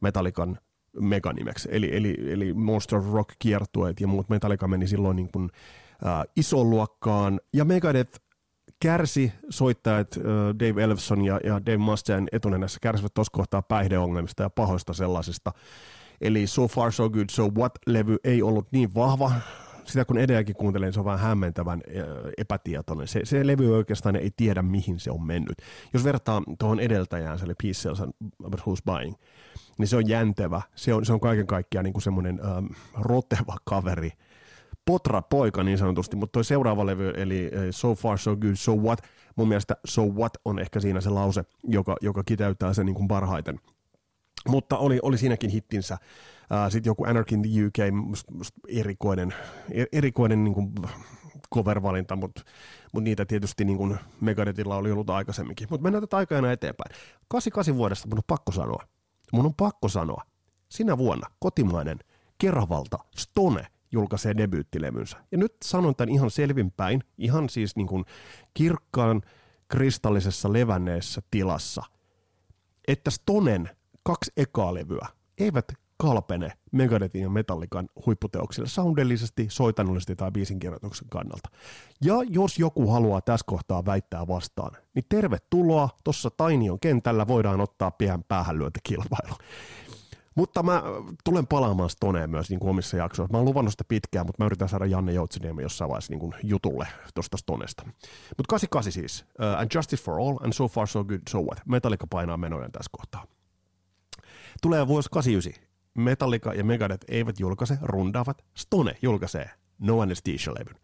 Metallican 0.00 0.58
meganimeksi, 1.00 1.68
eli, 1.72 1.96
eli, 1.96 2.16
eli 2.26 2.52
Monster 2.52 3.00
Rock 3.12 3.30
kiertueet 3.38 4.00
ja 4.00 4.06
muut 4.06 4.28
Metallica 4.28 4.68
meni 4.68 4.86
silloin 4.86 5.16
niin 5.16 5.28
kuin, 5.32 5.50
äh, 6.06 6.22
ison 6.36 6.70
luokkaan, 6.70 7.40
ja 7.52 7.64
Megadeth 7.64 8.20
kärsi 8.80 9.32
soittajat 9.50 10.16
äh, 10.16 10.22
Dave 10.58 10.84
Elfson 10.84 11.24
ja, 11.24 11.40
ja 11.44 11.66
Dave 11.66 11.76
Mustaine 11.76 12.26
etunenässä 12.32 12.78
kärsivät 12.82 13.14
tuossa 13.14 13.30
kohtaa 13.32 13.62
päihdeongelmista 13.62 14.42
ja 14.42 14.50
pahoista 14.50 14.92
sellaisista. 14.92 15.52
Eli 16.20 16.46
So 16.46 16.68
Far 16.68 16.92
So 16.92 17.10
Good 17.10 17.28
So 17.30 17.48
What-levy 17.48 18.16
ei 18.24 18.42
ollut 18.42 18.72
niin 18.72 18.94
vahva. 18.94 19.32
Sitä 19.84 20.04
kun 20.04 20.18
edelläkin 20.18 20.56
kuuntelen, 20.56 20.92
se 20.92 21.00
on 21.00 21.06
vähän 21.06 21.20
hämmentävän 21.20 21.82
epätietoinen. 22.38 23.08
Se, 23.08 23.20
se 23.24 23.46
levy 23.46 23.74
oikeastaan 23.74 24.16
ei 24.16 24.30
tiedä, 24.36 24.62
mihin 24.62 25.00
se 25.00 25.10
on 25.10 25.26
mennyt. 25.26 25.62
Jos 25.92 26.04
vertaa 26.04 26.42
tuohon 26.58 26.80
edeltäjään, 26.80 27.38
se 27.38 27.44
oli 27.44 27.54
Peace 27.62 27.88
and 27.88 28.12
Who's 28.56 28.82
Buying, 28.84 29.14
niin 29.78 29.88
se 29.88 29.96
on 29.96 30.08
jäntevä. 30.08 30.62
Se 30.74 30.94
on, 30.94 31.04
se 31.04 31.12
on 31.12 31.20
kaiken 31.20 31.46
kaikkiaan 31.46 31.84
niin 31.84 32.02
semmoinen 32.02 32.40
ähm, 32.44 32.66
roteva 33.00 33.56
kaveri, 33.64 34.10
potra 34.84 35.22
poika 35.22 35.62
niin 35.62 35.78
sanotusti, 35.78 36.16
mutta 36.16 36.32
toi 36.32 36.44
seuraava 36.44 36.86
levy, 36.86 37.12
eli 37.16 37.50
So 37.70 37.94
Far 37.94 38.18
So 38.18 38.36
Good, 38.36 38.56
So 38.56 38.76
What, 38.76 38.98
mun 39.36 39.48
mielestä 39.48 39.76
So 39.86 40.06
What 40.06 40.32
on 40.44 40.58
ehkä 40.58 40.80
siinä 40.80 41.00
se 41.00 41.10
lause, 41.10 41.44
joka, 41.64 41.96
joka 42.00 42.22
kiteyttää 42.24 42.74
sen 42.74 42.86
niin 42.86 42.96
kuin 42.96 43.08
parhaiten. 43.08 43.60
Mutta 44.48 44.78
oli, 44.78 44.98
oli 45.02 45.18
siinäkin 45.18 45.50
hittinsä. 45.50 45.98
Sitten 46.68 46.90
joku 46.90 47.04
Anarchy 47.04 47.34
in 47.34 47.42
the 47.42 47.66
UK, 47.66 47.94
musta, 47.94 48.34
musta 48.34 48.60
erikoinen, 48.68 49.34
er, 49.70 49.86
erikoinen 49.92 50.44
niin 50.44 50.54
kuin 50.54 50.72
cover-valinta, 51.54 52.16
mutta 52.16 52.42
mut 52.92 53.04
niitä 53.04 53.24
tietysti 53.24 53.64
niin 53.64 53.76
kuin 53.78 53.98
Megadethilla 54.20 54.76
oli 54.76 54.90
ollut 54.90 55.10
aikaisemminkin. 55.10 55.66
Mutta 55.70 55.82
mennään 55.82 56.02
tätä 56.02 56.16
aikajana 56.16 56.52
eteenpäin. 56.52 56.94
88 57.28 57.76
vuodesta 57.76 58.08
mun 58.08 58.18
on 58.18 58.24
pakko 58.26 58.52
sanoa, 58.52 58.84
mun 59.32 59.46
on 59.46 59.54
pakko 59.54 59.88
sanoa, 59.88 60.22
sinä 60.68 60.98
vuonna 60.98 61.30
kotimainen 61.38 61.98
Keravalta 62.38 62.98
Stone 63.16 63.66
julkaisee 63.92 64.36
debyyttilevynsä. 64.36 65.16
Ja 65.32 65.38
nyt 65.38 65.56
sanon 65.64 65.96
tämän 65.96 66.14
ihan 66.14 66.30
selvinpäin, 66.30 67.00
ihan 67.18 67.48
siis 67.48 67.76
niin 67.76 67.86
kuin 67.86 68.04
kirkkaan 68.54 69.22
kristallisessa 69.68 70.52
levänneessä 70.52 71.22
tilassa, 71.30 71.82
että 72.88 73.10
Stonen 73.10 73.70
kaksi 74.02 74.32
ekaa 74.36 74.74
levyä 74.74 75.06
eivät 75.38 75.72
kalpene 76.04 76.52
Megadethin 76.72 77.22
ja 77.22 77.30
Metallican 77.30 77.88
huipputeoksille 78.06 78.68
soundellisesti, 78.68 79.46
soitanollisesti 79.50 80.16
tai 80.16 80.30
biisinkirjoituksen 80.30 81.08
kannalta. 81.10 81.48
Ja 82.02 82.14
jos 82.28 82.58
joku 82.58 82.90
haluaa 82.90 83.20
tässä 83.20 83.44
kohtaa 83.46 83.86
väittää 83.86 84.26
vastaan, 84.26 84.76
niin 84.94 85.04
tervetuloa. 85.08 85.88
Tuossa 86.04 86.30
Tainion 86.30 86.80
kentällä 86.80 87.26
voidaan 87.26 87.60
ottaa 87.60 87.90
pian 87.90 88.24
päähänlyöntikilpailu. 88.28 89.34
Mutta 90.34 90.62
mä 90.62 90.82
tulen 91.24 91.46
palaamaan 91.46 91.90
Stoneen 91.90 92.30
myös 92.30 92.50
niin 92.50 92.60
kuin 92.60 92.70
omissa 92.70 92.96
jaksoissa. 92.96 93.32
Mä 93.32 93.38
oon 93.38 93.46
luvannut 93.46 93.72
sitä 93.72 93.84
pitkään, 93.88 94.26
mutta 94.26 94.42
mä 94.42 94.46
yritän 94.46 94.68
saada 94.68 94.86
Janne 94.86 95.12
Joutsiniemi 95.12 95.62
jossain 95.62 95.88
vaiheessa 95.88 96.12
niin 96.12 96.20
kuin 96.20 96.34
jutulle 96.42 96.88
tuosta 97.14 97.36
Stonesta. 97.36 97.82
Mutta 97.86 98.48
88 98.48 98.92
siis. 98.92 99.24
Uh, 99.38 99.60
and 99.60 99.70
Justice 99.74 100.02
for 100.02 100.20
All, 100.20 100.36
and 100.44 100.52
So 100.52 100.68
Far 100.68 100.86
So 100.86 101.04
Good, 101.04 101.20
So 101.28 101.42
What. 101.42 101.60
Metallica 101.66 102.06
painaa 102.10 102.36
menojen 102.36 102.72
tässä 102.72 102.90
kohtaa. 102.92 103.26
Tulee 104.62 104.88
vuosi 104.88 105.08
89. 105.10 105.73
Metallica 105.94 106.54
ja 106.54 106.64
Megadeth 106.64 107.04
eivät 107.08 107.40
julkaise, 107.40 107.78
rundaavat. 107.82 108.44
Stone 108.54 108.96
julkaisee 109.02 109.50
No 109.78 110.00
Anesthesia-levyn. 110.00 110.80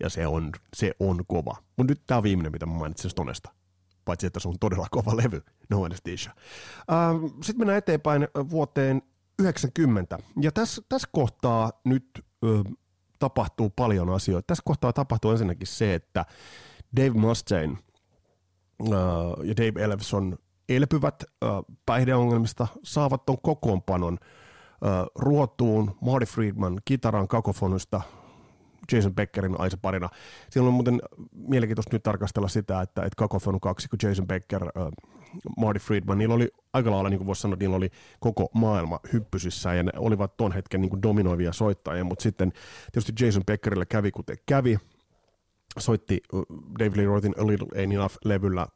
Ja 0.00 0.10
se 0.10 0.26
on, 0.26 0.52
se 0.76 0.92
on 1.00 1.24
kova. 1.26 1.56
Mutta 1.76 1.92
nyt 1.92 2.02
tämä 2.06 2.18
on 2.18 2.22
viimeinen, 2.22 2.52
mitä 2.52 2.66
mä 2.66 2.72
mainitsin 2.72 3.10
Stonesta. 3.10 3.50
Paitsi, 4.04 4.26
että 4.26 4.40
se 4.40 4.48
on 4.48 4.58
todella 4.60 4.86
kova 4.90 5.16
levy, 5.16 5.42
No 5.70 5.84
Anesthesia. 5.84 6.32
Uh, 7.14 7.30
Sitten 7.30 7.58
mennään 7.58 7.78
eteenpäin 7.78 8.28
vuoteen 8.50 9.02
90. 9.38 10.18
Ja 10.40 10.52
tässä 10.52 10.82
täs 10.88 11.02
kohtaa 11.12 11.72
nyt 11.84 12.24
ö, 12.44 12.64
tapahtuu 13.18 13.70
paljon 13.70 14.10
asioita. 14.10 14.46
Tässä 14.46 14.62
kohtaa 14.64 14.92
tapahtuu 14.92 15.30
ensinnäkin 15.30 15.66
se, 15.66 15.94
että 15.94 16.24
Dave 16.96 17.10
Mustaine 17.10 17.78
uh, 18.80 18.90
ja 19.44 19.56
Dave 19.56 19.84
Elfson 19.84 20.38
elpyvät 20.68 21.24
uh, 21.44 21.76
päihdeongelmista, 21.86 22.66
saavat 22.82 23.26
ton 23.26 23.38
kokoonpanon 23.42 24.18
ruotuun, 25.14 25.96
Marty 26.00 26.26
Friedman 26.26 26.80
kitaran 26.84 27.28
kakofonista, 27.28 28.00
Jason 28.92 29.14
Beckerin 29.14 29.60
Aisa 29.60 29.76
parina. 29.82 30.08
Siellä 30.50 30.68
on 30.68 30.74
muuten 30.74 31.00
mielenkiintoista 31.32 31.94
nyt 31.94 32.02
tarkastella 32.02 32.48
sitä, 32.48 32.80
että, 32.80 33.02
että 33.02 33.16
Kakofonu 33.16 33.60
kaksi, 33.60 33.88
kun 33.88 33.98
Jason 34.02 34.26
Becker, 34.26 34.64
äh, 34.64 34.88
Marty 35.56 35.80
Friedman, 35.80 36.18
niillä 36.18 36.34
oli 36.34 36.48
aika 36.72 36.90
lailla, 36.90 37.10
niin 37.10 37.18
kuin 37.18 37.26
voisi 37.26 37.42
sanoa, 37.42 37.56
niillä 37.60 37.76
oli 37.76 37.90
koko 38.20 38.48
maailma 38.54 39.00
hyppysissä 39.12 39.74
ja 39.74 39.82
ne 39.82 39.92
olivat 39.96 40.36
ton 40.36 40.52
hetken 40.52 40.80
niin 40.80 40.90
kuin 40.90 41.02
dominoivia 41.02 41.52
soittajia, 41.52 42.04
mutta 42.04 42.22
sitten 42.22 42.52
tietysti 42.92 43.24
Jason 43.24 43.42
Beckerille 43.46 43.86
kävi 43.86 44.10
kuten 44.10 44.36
kävi, 44.46 44.78
soitti 45.78 46.20
David 46.78 46.96
Lee 46.96 47.06
Rothin 47.06 47.34
A 47.38 47.46
Little 47.46 47.68
Ain't 47.68 47.92
Enough-levyllä. 47.92 48.66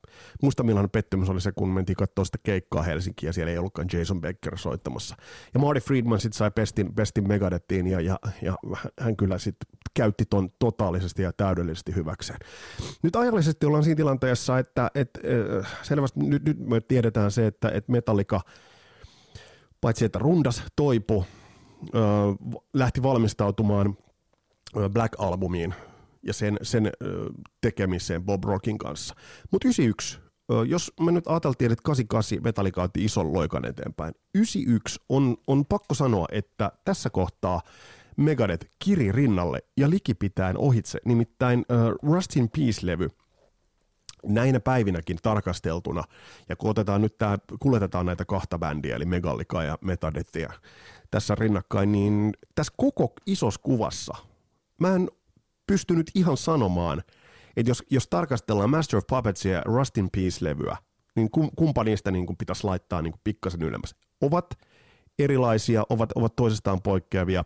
Muista 0.42 0.62
millainen 0.62 0.90
pettymys 0.90 1.30
oli 1.30 1.40
se, 1.40 1.52
kun 1.52 1.68
mentiin 1.68 1.96
katsoa 1.96 2.24
sitä 2.24 2.38
keikkaa 2.42 2.82
Helsinkiin 2.82 3.28
ja 3.28 3.32
siellä 3.32 3.52
ei 3.52 3.58
ollutkaan 3.58 3.88
Jason 3.92 4.20
Becker 4.20 4.58
soittamassa. 4.58 5.16
Ja 5.54 5.60
Marty 5.60 5.80
Friedman 5.80 6.20
sitten 6.20 6.38
sai 6.38 6.50
pestin, 6.50 6.94
pestin 6.94 7.28
Megadettiin 7.28 7.86
ja, 7.86 8.00
ja, 8.00 8.18
ja 8.42 8.56
hän 9.00 9.16
kyllä 9.16 9.38
sitten 9.38 9.68
käytti 9.94 10.24
ton 10.30 10.50
totaalisesti 10.58 11.22
ja 11.22 11.32
täydellisesti 11.32 11.94
hyväkseen. 11.94 12.38
Nyt 13.02 13.16
ajallisesti 13.16 13.66
ollaan 13.66 13.84
siinä 13.84 13.96
tilanteessa, 13.96 14.58
että 14.58 14.90
et, 14.94 15.10
äh, 15.60 15.78
selvästi 15.82 16.20
nyt, 16.20 16.44
nyt 16.44 16.58
me 16.58 16.80
tiedetään 16.80 17.30
se, 17.30 17.46
että 17.46 17.68
et 17.74 17.88
Metallica 17.88 18.40
paitsi 19.80 20.04
että 20.04 20.18
rundas 20.18 20.64
toipu, 20.76 21.24
äh, 21.82 22.60
lähti 22.74 23.02
valmistautumaan 23.02 23.96
Black 24.92 25.14
Albumiin 25.18 25.74
ja 26.22 26.32
sen, 26.32 26.56
sen 26.62 26.92
tekemiseen 27.60 28.24
Bob 28.24 28.44
Rockin 28.44 28.78
kanssa. 28.78 29.14
Mutta 29.50 29.68
91, 29.68 30.18
jos 30.68 30.92
me 31.00 31.12
nyt 31.12 31.26
ajateltiin, 31.26 31.72
että 31.72 31.82
88 31.82 32.38
Metallica 32.44 32.82
otti 32.82 33.04
ison 33.04 33.32
loikan 33.32 33.64
eteenpäin, 33.64 34.14
91 34.34 35.00
on, 35.08 35.36
on 35.46 35.66
pakko 35.66 35.94
sanoa, 35.94 36.26
että 36.32 36.72
tässä 36.84 37.10
kohtaa 37.10 37.62
Megadeth 38.16 38.66
kiri 38.84 39.12
rinnalle 39.12 39.58
ja 39.76 39.90
likipitäen 39.90 40.58
ohitse, 40.58 40.98
nimittäin 41.04 41.58
uh, 41.58 42.10
Rust 42.12 42.36
in 42.36 42.50
Peace-levy 42.58 43.08
näinä 44.26 44.60
päivinäkin 44.60 45.18
tarkasteltuna, 45.22 46.04
ja 46.48 46.56
kun 46.56 46.70
otetaan 46.70 47.02
nyt 47.02 47.18
tää, 47.18 47.38
kuljetetaan 47.60 48.06
näitä 48.06 48.24
kahta 48.24 48.58
bändiä, 48.58 48.96
eli 48.96 49.04
Megallica 49.04 49.62
ja 49.62 49.78
Metadethia 49.80 50.52
tässä 51.10 51.34
rinnakkain, 51.34 51.92
niin 51.92 52.32
tässä 52.54 52.72
koko 52.76 53.12
isossa 53.26 53.60
kuvassa, 53.62 54.14
mä 54.80 54.94
en 54.94 55.10
pystynyt 55.72 56.10
ihan 56.14 56.36
sanomaan, 56.36 57.02
että 57.56 57.70
jos, 57.70 57.82
jos 57.90 58.08
tarkastellaan 58.08 58.70
Master 58.70 58.98
of 58.98 59.06
Puppetsia 59.06 59.52
ja 59.52 59.62
Rust 59.64 59.98
in 59.98 60.10
Peace-levyä, 60.10 60.76
niin 61.16 61.30
kumpa 61.56 61.84
niistä 61.84 62.10
niin 62.10 62.26
kuin 62.26 62.36
pitäisi 62.36 62.64
laittaa 62.64 63.02
niin 63.02 63.12
kuin 63.12 63.20
pikkasen 63.24 63.62
ylemmäs. 63.62 63.94
Ovat 64.20 64.46
erilaisia, 65.18 65.82
ovat, 65.88 66.12
ovat 66.12 66.36
toisistaan 66.36 66.82
poikkeavia, 66.82 67.44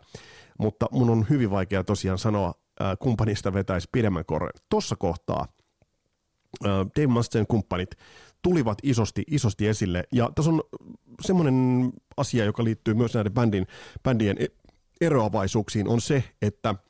mutta 0.59 0.85
mun 0.91 1.09
on 1.09 1.25
hyvin 1.29 1.51
vaikea 1.51 1.83
tosiaan 1.83 2.17
sanoa, 2.17 2.53
äh, 2.81 2.97
kumpa 2.99 3.25
niistä 3.25 3.53
vetäisi 3.53 3.89
pidemmän 3.91 4.25
korren. 4.25 4.51
Tuossa 4.69 4.95
kohtaa 4.95 5.47
äh, 6.65 6.71
Dave 6.71 7.07
Mustaine 7.07 7.45
kumppanit 7.45 7.89
tulivat 8.41 8.77
isosti, 8.83 9.23
isosti 9.27 9.67
esille, 9.67 10.03
ja 10.11 10.31
tässä 10.35 10.51
on 10.51 10.63
semmoinen 11.21 11.89
asia, 12.17 12.45
joka 12.45 12.63
liittyy 12.63 12.93
myös 12.93 13.13
näiden 13.13 13.33
bändin, 13.33 13.67
bändien 14.03 14.37
e-, 14.39 14.71
eroavaisuuksiin, 15.01 15.87
on 15.87 16.01
se, 16.01 16.23
että– 16.41 16.75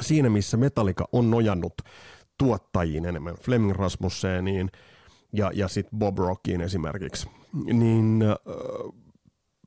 siinä 0.00 0.30
missä 0.30 0.56
Metallica 0.56 1.08
on 1.12 1.30
nojannut 1.30 1.74
tuottajiin 2.38 3.04
enemmän, 3.04 3.34
Fleming 3.34 3.72
Rasmusseniin 3.72 4.70
ja, 5.32 5.50
ja 5.54 5.68
sitten 5.68 5.98
Bob 5.98 6.18
Rockiin 6.18 6.60
esimerkiksi, 6.60 7.28
niin 7.64 8.22
uh, 8.48 8.94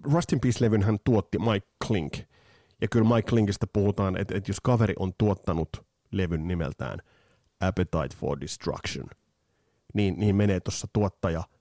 Rust 0.03 0.33
in 0.33 0.39
Peace-levyn 0.39 0.83
hän 0.83 0.97
tuotti 1.03 1.39
Mike 1.39 1.67
Klink. 1.87 2.17
Ja 2.81 2.87
kyllä 2.91 3.15
Mike 3.15 3.29
Klinkistä 3.29 3.67
puhutaan, 3.73 4.17
että, 4.17 4.37
että 4.37 4.49
jos 4.49 4.61
kaveri 4.63 4.93
on 4.99 5.13
tuottanut 5.17 5.69
levyn 6.11 6.47
nimeltään 6.47 6.99
Appetite 7.59 8.15
for 8.19 8.41
Destruction, 8.41 9.05
niin, 9.93 10.19
niin 10.19 10.35
menee 10.35 10.59
tuossa 10.59 10.87
tuottaja– 10.93 11.43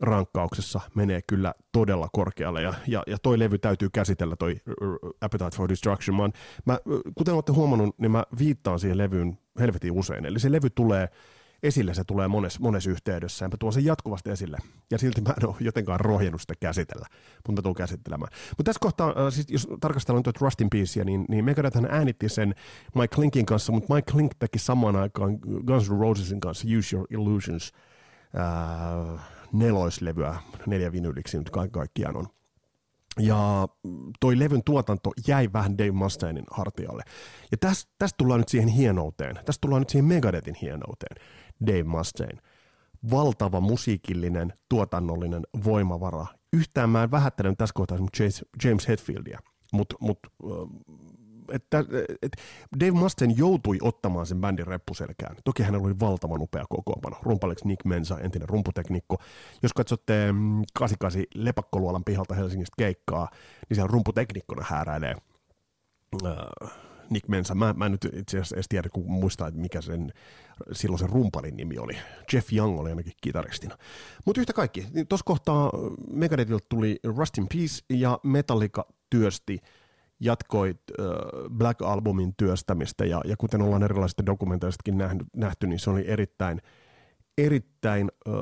rankkauksessa 0.00 0.80
menee 0.94 1.20
kyllä 1.26 1.54
todella 1.72 2.08
korkealle 2.12 2.62
ja, 2.62 2.74
ja, 2.86 3.02
ja 3.06 3.18
toi 3.18 3.38
levy 3.38 3.58
täytyy 3.58 3.88
käsitellä, 3.92 4.36
toi 4.36 4.56
Appetite 5.20 5.56
for 5.56 5.68
Destruction. 5.68 6.16
Mä, 6.16 6.28
mä, 6.64 6.78
kuten 7.14 7.34
olette 7.34 7.52
huomannut, 7.52 7.98
niin 7.98 8.10
mä 8.10 8.24
viittaan 8.38 8.80
siihen 8.80 8.98
levyyn 8.98 9.38
helvetin 9.60 9.92
usein. 9.92 10.26
Eli 10.26 10.40
se 10.40 10.52
levy 10.52 10.70
tulee 10.70 11.08
esille, 11.62 11.94
se 11.94 12.04
tulee 12.04 12.28
monessa 12.28 12.60
mones 12.60 12.86
yhteydessä, 12.86 13.44
ja 13.44 13.48
mä 13.48 13.56
tuon 13.60 13.72
sen 13.72 13.84
jatkuvasti 13.84 14.30
esille, 14.30 14.58
ja 14.90 14.98
silti 14.98 15.20
mä 15.20 15.34
en 15.42 15.48
ole 15.48 15.56
jotenkaan 15.60 16.00
rohjennut 16.00 16.40
sitä 16.40 16.54
käsitellä, 16.60 17.06
mutta 17.36 17.52
mä 17.52 17.62
tuun 17.62 17.74
käsittelemään. 17.74 18.32
Mutta 18.50 18.64
tässä 18.64 18.80
kohtaa, 18.80 19.08
äh, 19.08 19.32
siis 19.32 19.46
jos 19.50 19.68
tarkastellaan 19.80 20.22
tuota 20.22 20.38
Rust 20.42 20.60
in 20.60 20.70
Peacea, 20.70 21.04
niin, 21.04 21.24
niin 21.28 21.44
Megadeth 21.44 21.76
hän 21.76 21.88
äänitti 21.90 22.28
sen 22.28 22.54
Mike 22.94 23.14
Klinkin 23.14 23.46
kanssa, 23.46 23.72
mutta 23.72 23.94
Mike 23.94 24.12
Klink 24.12 24.32
teki 24.38 24.58
samaan 24.58 24.96
aikaan 24.96 25.38
Guns 25.66 25.90
N' 25.90 26.00
Rosesin 26.00 26.40
kanssa 26.40 26.68
Use 26.78 26.96
Your 26.96 27.06
Illusions, 27.10 27.72
äh, 28.38 29.20
neloislevyä, 29.58 30.36
neljä 30.66 30.92
vinyliksi 30.92 31.38
nyt 31.38 31.50
kaiken 31.50 31.72
kaikkiaan 31.72 32.16
on. 32.16 32.26
Ja 33.20 33.68
toi 34.20 34.38
levyn 34.38 34.64
tuotanto 34.64 35.12
jäi 35.28 35.48
vähän 35.52 35.78
Dave 35.78 35.90
Mustainin 35.90 36.44
hartialle. 36.50 37.02
Ja 37.50 37.56
tästä 37.56 37.92
täst 37.98 38.16
tullaan 38.16 38.40
nyt 38.40 38.48
siihen 38.48 38.68
hienouteen. 38.68 39.36
Tästä 39.44 39.60
tullaan 39.60 39.80
nyt 39.80 39.88
siihen 39.88 40.04
Megadethin 40.04 40.54
hienouteen. 40.62 41.16
Dave 41.66 41.82
Mustaine. 41.82 42.42
Valtava 43.10 43.60
musiikillinen, 43.60 44.52
tuotannollinen 44.68 45.42
voimavara. 45.64 46.26
Yhtään 46.52 46.90
mä 46.90 47.02
en 47.02 47.10
vähättelen 47.10 47.56
tässä 47.56 47.72
kohtaa 47.74 47.98
James, 48.64 48.88
Hetfieldia, 48.88 49.38
mutta 49.72 49.96
mut, 50.00 50.18
että, 51.52 51.84
että 52.22 52.42
Dave 52.80 52.90
Mustaine 52.90 53.34
joutui 53.36 53.78
ottamaan 53.82 54.26
sen 54.26 54.40
bändin 54.40 54.66
reppuselkään. 54.66 55.36
Toki 55.44 55.62
hän 55.62 55.74
oli 55.74 56.00
valtavan 56.00 56.42
upea 56.42 56.64
kokoonpano. 56.68 57.16
Rumpaleksi 57.22 57.68
Nick 57.68 57.84
Mensa, 57.84 58.18
entinen 58.18 58.48
rumputeknikko. 58.48 59.16
Jos 59.62 59.72
katsotte 59.72 60.34
88 60.78 61.20
mm, 61.20 61.44
Lepakkoluolan 61.44 62.04
pihalta 62.04 62.34
Helsingistä 62.34 62.74
keikkaa, 62.78 63.28
niin 63.68 63.74
siellä 63.74 63.90
rumputeknikkona 63.92 64.64
hääräilee 64.68 65.14
äh, 66.26 66.70
Nick 67.10 67.28
Mensa. 67.28 67.54
Mä, 67.54 67.74
mä 67.76 67.86
en 67.86 67.92
nyt 67.92 68.04
itse 68.04 68.36
asiassa 68.36 68.56
edes 68.56 68.68
tiedä, 68.68 68.88
kun 68.88 69.10
muistaa, 69.10 69.48
että 69.48 69.60
mikä 69.60 69.80
sen 69.80 70.12
silloin 70.72 70.98
sen 70.98 71.08
rumpalin 71.08 71.56
nimi 71.56 71.78
oli. 71.78 71.96
Jeff 72.32 72.52
Young 72.52 72.80
oli 72.80 72.90
ainakin 72.90 73.12
kitaristina. 73.22 73.78
Mutta 74.24 74.40
yhtä 74.40 74.52
kaikki, 74.52 74.86
niin 74.92 75.06
tuossa 75.06 75.24
kohtaa 75.24 75.70
Megadethilta 76.10 76.66
tuli 76.68 76.98
Rust 77.04 77.38
in 77.38 77.46
Peace 77.54 77.84
ja 77.90 78.18
Metallica 78.22 78.86
työsti– 79.10 79.60
jatkoi 80.20 80.74
äh, 81.00 81.06
Black 81.50 81.82
Albumin 81.82 82.34
työstämistä 82.36 83.04
ja, 83.04 83.20
ja 83.24 83.36
kuten 83.36 83.62
ollaan 83.62 83.82
erilaisista 83.82 84.26
dokumenteistakin 84.26 84.98
nähty, 84.98 85.24
nähty, 85.36 85.66
niin 85.66 85.78
se 85.78 85.90
oli 85.90 86.04
erittäin, 86.06 86.62
erittäin 87.38 88.10
äh, 88.28 88.34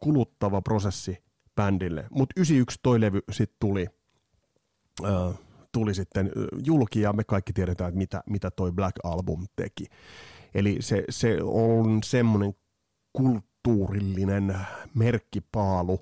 kuluttava 0.00 0.62
prosessi 0.62 1.18
bändille. 1.56 2.06
Mutta 2.10 2.32
91 2.36 2.78
toi 2.82 3.00
levy 3.00 3.20
sitten 3.30 3.56
tuli, 3.60 3.86
äh, 5.04 5.38
tuli 5.72 5.94
sitten 5.94 6.30
julki 6.64 7.00
ja 7.00 7.12
me 7.12 7.24
kaikki 7.24 7.52
tiedetään, 7.52 7.88
että 7.88 7.98
mitä, 7.98 8.22
mitä 8.30 8.50
toi 8.50 8.72
Black 8.72 8.96
Album 9.04 9.46
teki. 9.56 9.86
Eli 10.54 10.76
se, 10.80 11.04
se 11.10 11.38
on 11.42 12.00
semmoinen 12.04 12.54
kulttuurillinen 13.12 14.56
merkkipaalu, 14.94 16.00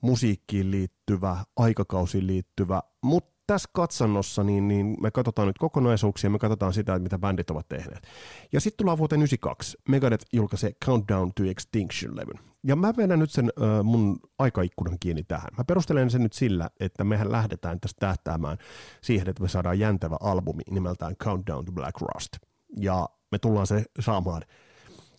musiikkiin 0.00 0.70
liittyvä, 0.70 1.36
aikakausiin 1.56 2.26
liittyvä, 2.26 2.82
mutta 3.02 3.37
tässä 3.48 3.70
katsannossa 3.72 4.44
niin, 4.44 4.68
niin 4.68 4.96
me 5.00 5.10
katsotaan 5.10 5.48
nyt 5.48 5.58
kokonaisuuksia, 5.58 6.30
me 6.30 6.38
katsotaan 6.38 6.72
sitä, 6.72 6.94
että 6.94 7.02
mitä 7.02 7.18
bändit 7.18 7.50
ovat 7.50 7.68
tehneet. 7.68 8.06
Ja 8.52 8.60
sitten 8.60 8.78
tullaan 8.78 8.98
vuoteen 8.98 9.20
92. 9.20 9.78
Megadeth 9.88 10.26
julkaisee 10.32 10.72
Countdown 10.84 11.30
to 11.36 11.42
Extinction-levyn. 11.42 12.38
Ja 12.64 12.76
mä 12.76 12.94
vedän 12.96 13.18
nyt 13.18 13.30
sen 13.30 13.52
äh, 13.62 13.84
mun 13.84 14.18
aikaikkunan 14.38 14.96
kiinni 15.00 15.24
tähän. 15.24 15.48
Mä 15.58 15.64
perustelen 15.64 16.10
sen 16.10 16.22
nyt 16.22 16.32
sillä, 16.32 16.70
että 16.80 17.04
mehän 17.04 17.32
lähdetään 17.32 17.80
tästä 17.80 18.00
tähtäämään 18.00 18.58
siihen, 19.02 19.28
että 19.28 19.42
me 19.42 19.48
saadaan 19.48 19.78
jäntävä 19.78 20.16
albumi 20.20 20.62
nimeltään 20.70 21.16
Countdown 21.16 21.64
to 21.64 21.72
Black 21.72 22.00
Rust. 22.00 22.32
Ja 22.80 23.08
me 23.32 23.38
tullaan 23.38 23.66
se 23.66 23.84
saamaan, 24.00 24.42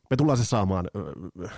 me 0.10 0.16
tullaan 0.18 0.38
se 0.38 0.46
saamaan 0.46 0.88
äh, 1.46 1.52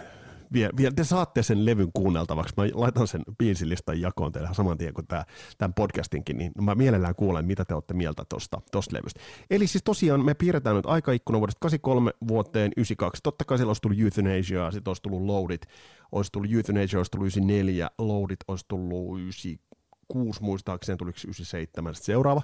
vie, 0.53 0.69
vie, 0.77 0.91
te 0.95 1.03
saatte 1.03 1.43
sen 1.43 1.65
levyn 1.65 1.89
kuunneltavaksi. 1.93 2.53
Mä 2.57 2.63
laitan 2.73 3.07
sen 3.07 3.21
biisilistan 3.37 4.01
jakoon 4.01 4.31
teille 4.31 4.49
saman 4.53 4.77
tien 4.77 4.93
kuin 4.93 5.07
tämä, 5.07 5.25
tämän 5.57 5.73
podcastinkin, 5.73 6.37
niin 6.37 6.51
mä 6.61 6.75
mielellään 6.75 7.15
kuulen, 7.15 7.45
mitä 7.45 7.65
te 7.65 7.73
olette 7.73 7.93
mieltä 7.93 8.23
tuosta 8.29 8.61
tosta 8.71 8.95
levystä. 8.95 9.19
Eli 9.49 9.67
siis 9.67 9.83
tosiaan 9.83 10.25
me 10.25 10.33
piirretään 10.33 10.75
nyt 10.75 10.85
aikaikkuna 10.85 11.39
vuodesta 11.39 11.59
83 11.59 12.11
vuoteen 12.27 12.71
92. 12.77 13.23
Totta 13.23 13.45
kai 13.45 13.57
siellä 13.57 13.69
olisi 13.69 13.81
tullut 13.81 13.99
Euthanasia, 13.99 14.71
sitten 14.71 14.89
olisi 14.89 15.01
tullut 15.01 15.21
Loadit, 15.21 15.65
olisi 16.11 16.31
tullut 16.31 16.51
Euthanasia, 16.51 16.99
olisi 16.99 17.11
tullut 17.11 17.25
94, 17.25 17.89
Loadit 17.97 18.39
olisi 18.47 18.65
tullut 18.67 19.19
96 19.19 20.43
muistaakseni, 20.43 20.97
tuliko 20.97 21.17
97 21.23 21.95
seuraava. 21.95 22.41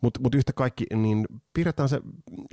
Mutta 0.00 0.20
mut 0.20 0.34
yhtä 0.34 0.52
kaikki, 0.52 0.86
niin 0.94 1.26
piirretään 1.54 1.88
se, 1.88 2.00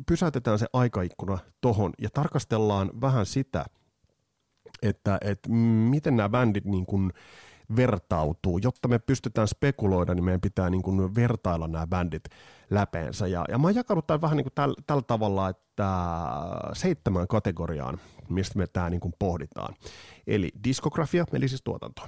pysäytetään 0.08 0.60
se 0.60 0.66
aikaikkuna 0.74 1.38
tohon 1.62 1.94
ja 2.02 2.10
tarkastellaan 2.14 2.92
vähän 3.02 3.26
sitä, 3.26 3.66
että, 4.82 5.18
että 5.22 5.50
miten 5.90 6.18
nämä 6.18 6.30
bändit 6.30 6.66
niin 6.66 6.86
kuin 6.86 7.14
vertautuu. 7.76 8.58
Jotta 8.58 8.88
me 8.88 9.00
pystytään 9.00 9.48
spekuloida, 9.48 10.16
niin 10.16 10.24
meidän 10.24 10.42
pitää 10.42 10.70
niin 10.70 10.82
kuin 10.82 11.16
vertailla 11.16 11.68
nämä 11.68 11.88
bändit 11.88 12.24
läpeensä. 12.70 13.28
Ja, 13.28 13.46
ja 13.50 13.58
mä 13.58 13.68
oon 13.68 13.76
jakanut 13.76 14.08
tämän 14.08 14.22
vähän 14.22 14.38
niin 14.38 14.46
kuin 14.46 14.54
täl, 14.56 14.76
tällä 14.88 15.02
tavalla, 15.02 15.50
että 15.50 16.08
seitsemän 16.74 17.28
kategoriaan, 17.28 18.00
mistä 18.30 18.60
me 18.60 18.68
tämä 18.68 18.90
niin 18.90 19.00
kuin 19.00 19.14
pohditaan. 19.20 19.76
Eli 20.28 20.52
diskografia, 20.64 21.26
eli 21.34 21.48
siis 21.48 21.62
tuotanto. 21.64 22.02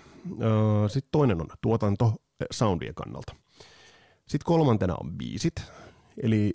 Sitten 0.87 1.09
toinen 1.11 1.41
on 1.41 1.47
tuotanto 1.61 2.13
soundien 2.51 2.95
kannalta. 2.95 3.35
Sitten 4.19 4.45
kolmantena 4.45 4.95
on 5.03 5.11
biisit, 5.11 5.71
eli 6.23 6.53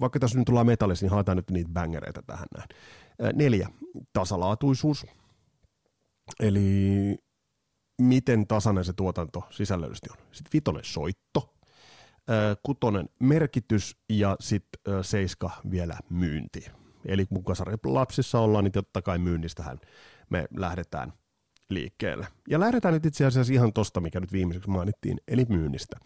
vaikka 0.00 0.18
tässä 0.18 0.38
nyt 0.38 0.46
tullaan 0.46 0.66
metallissa, 0.66 1.04
niin 1.06 1.12
haetaan 1.12 1.36
nyt 1.36 1.50
niitä 1.50 1.70
bangereita 1.72 2.22
tähän 2.22 2.46
näin. 2.56 2.68
Neljä, 3.34 3.68
tasalaatuisuus. 4.12 5.06
Eli 6.40 7.18
miten 8.02 8.46
tasainen 8.46 8.84
se 8.84 8.92
tuotanto 8.92 9.42
sisällöllisesti 9.50 10.10
on. 10.10 10.16
Sitten 10.32 10.50
vitonen 10.52 10.84
soitto, 10.84 11.54
kutonen 12.62 13.08
merkitys 13.20 13.96
ja 14.08 14.36
sitten 14.40 15.04
seiska 15.04 15.50
vielä 15.70 15.98
myynti. 16.10 16.66
Eli 17.04 17.26
kun 17.26 17.44
lapsissa 17.84 18.40
ollaan, 18.40 18.64
niin 18.64 18.72
totta 18.72 19.02
kai 19.02 19.18
myynnistähän 19.18 19.78
me 20.30 20.48
lähdetään 20.56 21.12
liikkeelle. 21.70 22.26
Ja 22.48 22.60
lähdetään 22.60 22.94
nyt 22.94 23.06
itse 23.06 23.26
asiassa 23.26 23.52
ihan 23.52 23.72
tosta, 23.72 24.00
mikä 24.00 24.20
nyt 24.20 24.32
viimeiseksi 24.32 24.70
mainittiin, 24.70 25.20
eli 25.28 25.46
myynnistä. 25.48 25.96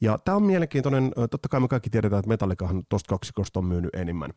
Ja 0.00 0.18
tämä 0.24 0.36
on 0.36 0.42
mielenkiintoinen, 0.42 1.12
totta 1.30 1.48
kai 1.48 1.60
me 1.60 1.68
kaikki 1.68 1.90
tiedetään, 1.90 2.18
että 2.18 2.28
Metallikahan 2.28 2.82
tuosta 2.88 3.08
kaksikosta 3.08 3.58
on 3.58 3.64
myynyt 3.64 3.94
enemmän, 3.94 4.30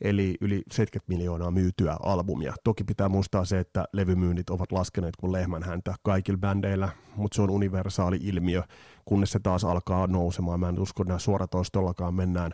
eli 0.00 0.36
yli 0.40 0.62
70 0.70 1.12
miljoonaa 1.12 1.50
myytyä 1.50 1.96
albumia. 2.02 2.54
Toki 2.64 2.84
pitää 2.84 3.08
muistaa 3.08 3.44
se, 3.44 3.58
että 3.58 3.84
levymyynnit 3.92 4.50
ovat 4.50 4.72
laskeneet 4.72 5.16
kuin 5.16 5.32
lehmän 5.32 5.62
häntä 5.62 5.94
kaikilla 6.02 6.38
bändeillä, 6.38 6.88
mutta 7.16 7.36
se 7.36 7.42
on 7.42 7.50
universaali 7.50 8.18
ilmiö, 8.22 8.62
kunnes 9.04 9.32
se 9.32 9.38
taas 9.38 9.64
alkaa 9.64 10.06
nousemaan. 10.06 10.60
Mä 10.60 10.68
en 10.68 10.80
usko, 10.80 11.02
että 11.02 11.18
suoratoistollakaan 11.18 12.14
mennään 12.14 12.52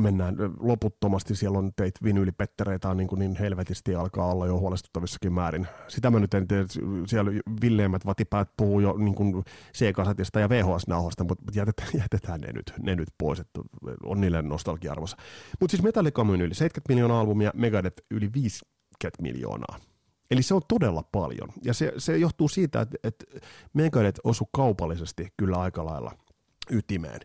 mennään 0.00 0.36
loputtomasti, 0.60 1.36
siellä 1.36 1.58
on 1.58 1.72
teit 1.76 1.94
vinylipettereitä 2.04 2.88
on 2.88 2.96
niin, 2.96 3.08
kuin 3.08 3.18
niin 3.18 3.36
helvetisti 3.36 3.94
alkaa 3.94 4.32
olla 4.32 4.46
jo 4.46 4.58
huolestuttavissakin 4.58 5.32
määrin. 5.32 5.66
Sitä 5.88 6.10
mä 6.10 6.20
nyt 6.20 6.34
en 6.34 6.48
tiedä, 6.48 6.64
siellä 7.06 7.30
villeimmät 7.62 8.06
vatipäät 8.06 8.48
puhuu 8.56 8.80
jo 8.80 8.96
niin 8.98 9.14
kuin 9.14 9.44
C-kasetista 9.74 10.40
ja 10.40 10.48
VHS-nauhasta, 10.48 11.24
mutta 11.24 11.44
jätetään, 11.54 11.90
jätetään 12.02 12.40
ne, 12.40 12.52
nyt, 12.52 12.72
ne 12.82 12.96
nyt 12.96 13.08
pois, 13.18 13.40
että 13.40 13.60
on 14.04 14.20
niille 14.20 14.42
nostalgia-arvossa. 14.42 15.16
Mutta 15.60 15.70
siis 15.70 15.82
Metallica 15.82 16.22
on 16.22 16.40
yli 16.40 16.54
70 16.54 16.88
miljoonaa 16.88 17.20
albumia, 17.20 17.50
Megadeth 17.54 18.02
yli 18.10 18.32
50 18.32 19.22
miljoonaa. 19.22 19.78
Eli 20.30 20.42
se 20.42 20.54
on 20.54 20.62
todella 20.68 21.02
paljon. 21.02 21.48
Ja 21.64 21.74
se, 21.74 21.92
se 21.98 22.16
johtuu 22.16 22.48
siitä, 22.48 22.80
että, 22.80 22.96
että 23.04 23.24
Megadeth 23.72 24.20
osui 24.24 24.46
kaupallisesti 24.52 25.28
kyllä 25.36 25.60
aika 25.60 25.84
lailla 25.84 26.12
ytimeen. 26.70 27.20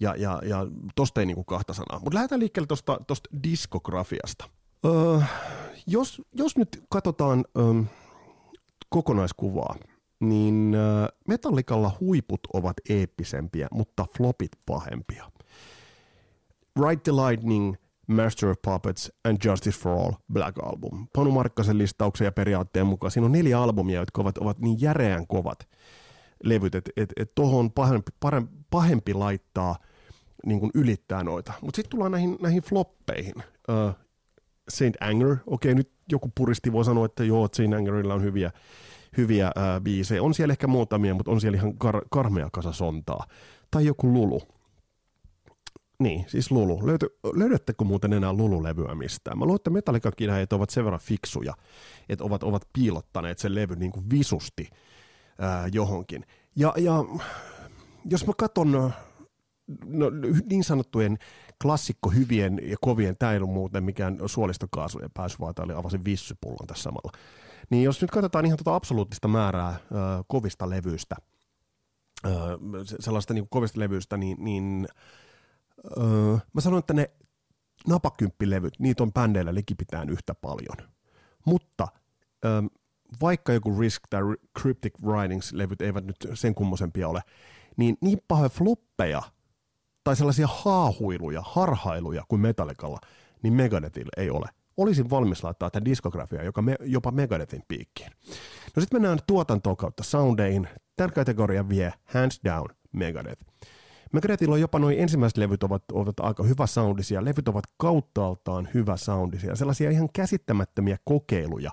Ja, 0.00 0.14
ja, 0.16 0.40
ja 0.44 0.66
tosta 0.94 1.20
ei 1.20 1.26
niinku 1.26 1.44
kahta 1.44 1.74
sanaa. 1.74 1.98
Mutta 1.98 2.14
lähdetään 2.14 2.40
liikkeelle 2.40 2.66
tosta, 2.66 3.00
tosta 3.06 3.30
diskografiasta. 3.42 4.48
Öö, 4.86 5.20
jos, 5.86 6.22
jos 6.32 6.56
nyt 6.56 6.84
katsotaan 6.90 7.44
öö, 7.58 7.82
kokonaiskuvaa, 8.88 9.76
niin 10.20 10.74
öö, 10.74 11.06
Metallicalla 11.28 11.96
huiput 12.00 12.40
ovat 12.52 12.76
eeppisempiä, 12.88 13.68
mutta 13.72 14.06
flopit 14.16 14.50
pahempia. 14.66 15.30
Ride 16.86 17.00
the 17.02 17.12
Lightning, 17.12 17.74
Master 18.06 18.48
of 18.48 18.56
Puppets 18.62 19.12
and 19.24 19.36
Justice 19.44 19.78
for 19.78 19.92
All 19.92 20.12
Black 20.32 20.58
Album. 20.62 21.08
Panu 21.12 21.30
Markkasen 21.30 21.78
listauksen 21.78 22.24
ja 22.24 22.32
periaatteen 22.32 22.86
mukaan 22.86 23.10
siinä 23.10 23.26
on 23.26 23.32
neljä 23.32 23.60
albumia, 23.60 24.00
jotka 24.00 24.20
ovat, 24.22 24.38
ovat 24.38 24.58
niin 24.58 24.80
järeän 24.80 25.26
kovat 25.26 25.68
levyt, 26.44 26.74
että 26.74 26.90
et, 26.96 27.12
et 27.16 27.34
tuohon 27.34 27.72
pahempi, 27.72 28.12
pahempi 28.70 29.14
laittaa– 29.14 29.76
niin 30.46 30.60
kuin 30.60 30.70
ylittää 30.74 31.24
noita. 31.24 31.52
Mutta 31.60 31.76
sitten 31.76 31.90
tullaan 31.90 32.12
näihin, 32.12 32.38
näihin 32.42 32.62
floppeihin. 32.62 33.34
Uh, 33.36 33.94
Saint 34.68 34.96
Anger, 35.00 35.36
okei 35.46 35.74
nyt 35.74 35.90
joku 36.12 36.32
puristi 36.34 36.72
voi 36.72 36.84
sanoa, 36.84 37.04
että 37.06 37.24
joo, 37.24 37.48
Saint 37.52 37.74
Angerilla 37.74 38.14
on 38.14 38.22
hyviä, 38.22 38.50
hyviä 39.16 39.46
uh, 39.56 39.82
biisejä. 39.82 40.22
On 40.22 40.34
siellä 40.34 40.52
ehkä 40.52 40.66
muutamia, 40.66 41.14
mutta 41.14 41.30
on 41.30 41.40
siellä 41.40 41.56
ihan 41.56 41.72
kar- 41.84 42.06
karmea 42.10 42.48
kasa 42.52 42.72
sontaa. 42.72 43.26
Tai 43.70 43.86
joku 43.86 44.12
Lulu. 44.12 44.42
Niin, 45.98 46.24
siis 46.28 46.50
Lulu. 46.50 46.86
Löyty, 46.86 47.18
löydättekö 47.34 47.84
muuten 47.84 48.12
enää 48.12 48.32
Lulu-levyä 48.32 48.94
mistään? 48.94 49.38
Mä 49.38 49.44
luulen, 49.44 49.56
että 49.56 49.70
Metallicakin 49.70 50.30
ovat 50.52 50.70
sen 50.70 50.84
verran 50.84 51.00
fiksuja, 51.00 51.54
että 52.08 52.24
ovat, 52.24 52.42
ovat 52.42 52.68
piilottaneet 52.72 53.38
sen 53.38 53.54
levy 53.54 53.76
niin 53.76 53.92
kuin 53.92 54.10
visusti 54.10 54.68
ää, 55.38 55.68
johonkin. 55.72 56.24
Ja, 56.56 56.74
ja 56.76 57.04
jos 58.04 58.26
mä 58.26 58.32
katson 58.38 58.92
no, 59.86 60.10
niin 60.50 60.64
sanottujen 60.64 61.18
klassikko 61.62 62.10
hyvien 62.10 62.60
ja 62.62 62.76
kovien, 62.80 63.16
tämä 63.16 63.32
ei 63.32 63.38
ollut 63.38 63.52
muuten 63.52 63.84
mikään 63.84 64.18
suolistokaasujen 64.26 65.10
pääsy, 65.14 65.36
vaan 65.40 65.54
oli 65.58 65.72
avasin 65.72 66.04
vissypullon 66.04 66.66
tässä 66.66 66.82
samalla. 66.82 67.12
Niin 67.70 67.82
jos 67.82 68.02
nyt 68.02 68.10
katsotaan 68.10 68.46
ihan 68.46 68.58
tuota 68.58 68.74
absoluuttista 68.74 69.28
määrää 69.28 69.70
ö, 69.70 69.94
kovista 70.26 70.70
levyistä, 70.70 71.16
ö, 72.26 72.30
sellaista 73.00 73.34
niin 73.34 73.48
kovista 73.50 73.80
levyistä, 73.80 74.16
niin, 74.16 74.36
niin 74.44 74.88
ö, 75.96 76.00
mä 76.52 76.60
sanon, 76.60 76.78
että 76.78 76.94
ne 76.94 77.10
napakymppilevyt, 77.88 78.74
niitä 78.78 79.02
on 79.02 79.12
bändeillä 79.12 79.54
likipitään 79.54 80.10
yhtä 80.10 80.34
paljon. 80.34 80.88
Mutta 81.44 81.88
ö, 82.44 82.48
vaikka 83.20 83.52
joku 83.52 83.80
Risk 83.80 84.02
tai 84.10 84.22
Cryptic 84.60 84.94
Writings-levyt 85.02 85.82
eivät 85.82 86.04
nyt 86.04 86.16
sen 86.34 86.54
kummosempia 86.54 87.08
ole, 87.08 87.20
niin 87.76 87.96
niin 88.00 88.18
pahoja 88.28 88.48
floppeja– 88.48 89.22
tai 90.08 90.16
sellaisia 90.16 90.46
haahuiluja, 90.46 91.42
harhailuja 91.46 92.24
kuin 92.28 92.40
Metallicalla, 92.40 92.98
niin 93.42 93.52
Megadethillä 93.52 94.10
ei 94.16 94.30
ole. 94.30 94.48
Olisin 94.76 95.10
valmis 95.10 95.44
laittaa 95.44 95.70
tämän 95.70 95.84
diskografiaa 95.84 96.42
joka 96.42 96.62
me, 96.62 96.76
jopa 96.80 97.10
Megadethin 97.10 97.62
piikkiin. 97.68 98.12
No 98.76 98.80
sitten 98.80 99.00
mennään 99.02 99.18
tuotantoon 99.26 99.76
kautta 99.76 100.02
soundeihin. 100.02 100.68
Tämän 100.96 101.12
kategorian 101.12 101.68
vie 101.68 101.92
hands 102.04 102.40
down 102.44 102.68
Megadeth. 102.92 103.42
Megadethilla 104.12 104.54
on 104.54 104.60
jopa 104.60 104.78
noin 104.78 104.98
ensimmäiset 104.98 105.36
levyt 105.36 105.62
ovat, 105.62 105.82
ovat 105.92 106.20
aika 106.20 106.42
hyvä 106.42 106.66
soundisia, 106.66 107.24
levyt 107.24 107.48
ovat 107.48 107.64
kauttaaltaan 107.76 108.68
hyvä 108.74 108.96
soundisia, 108.96 109.56
sellaisia 109.56 109.90
ihan 109.90 110.08
käsittämättömiä 110.12 110.96
kokeiluja, 111.04 111.70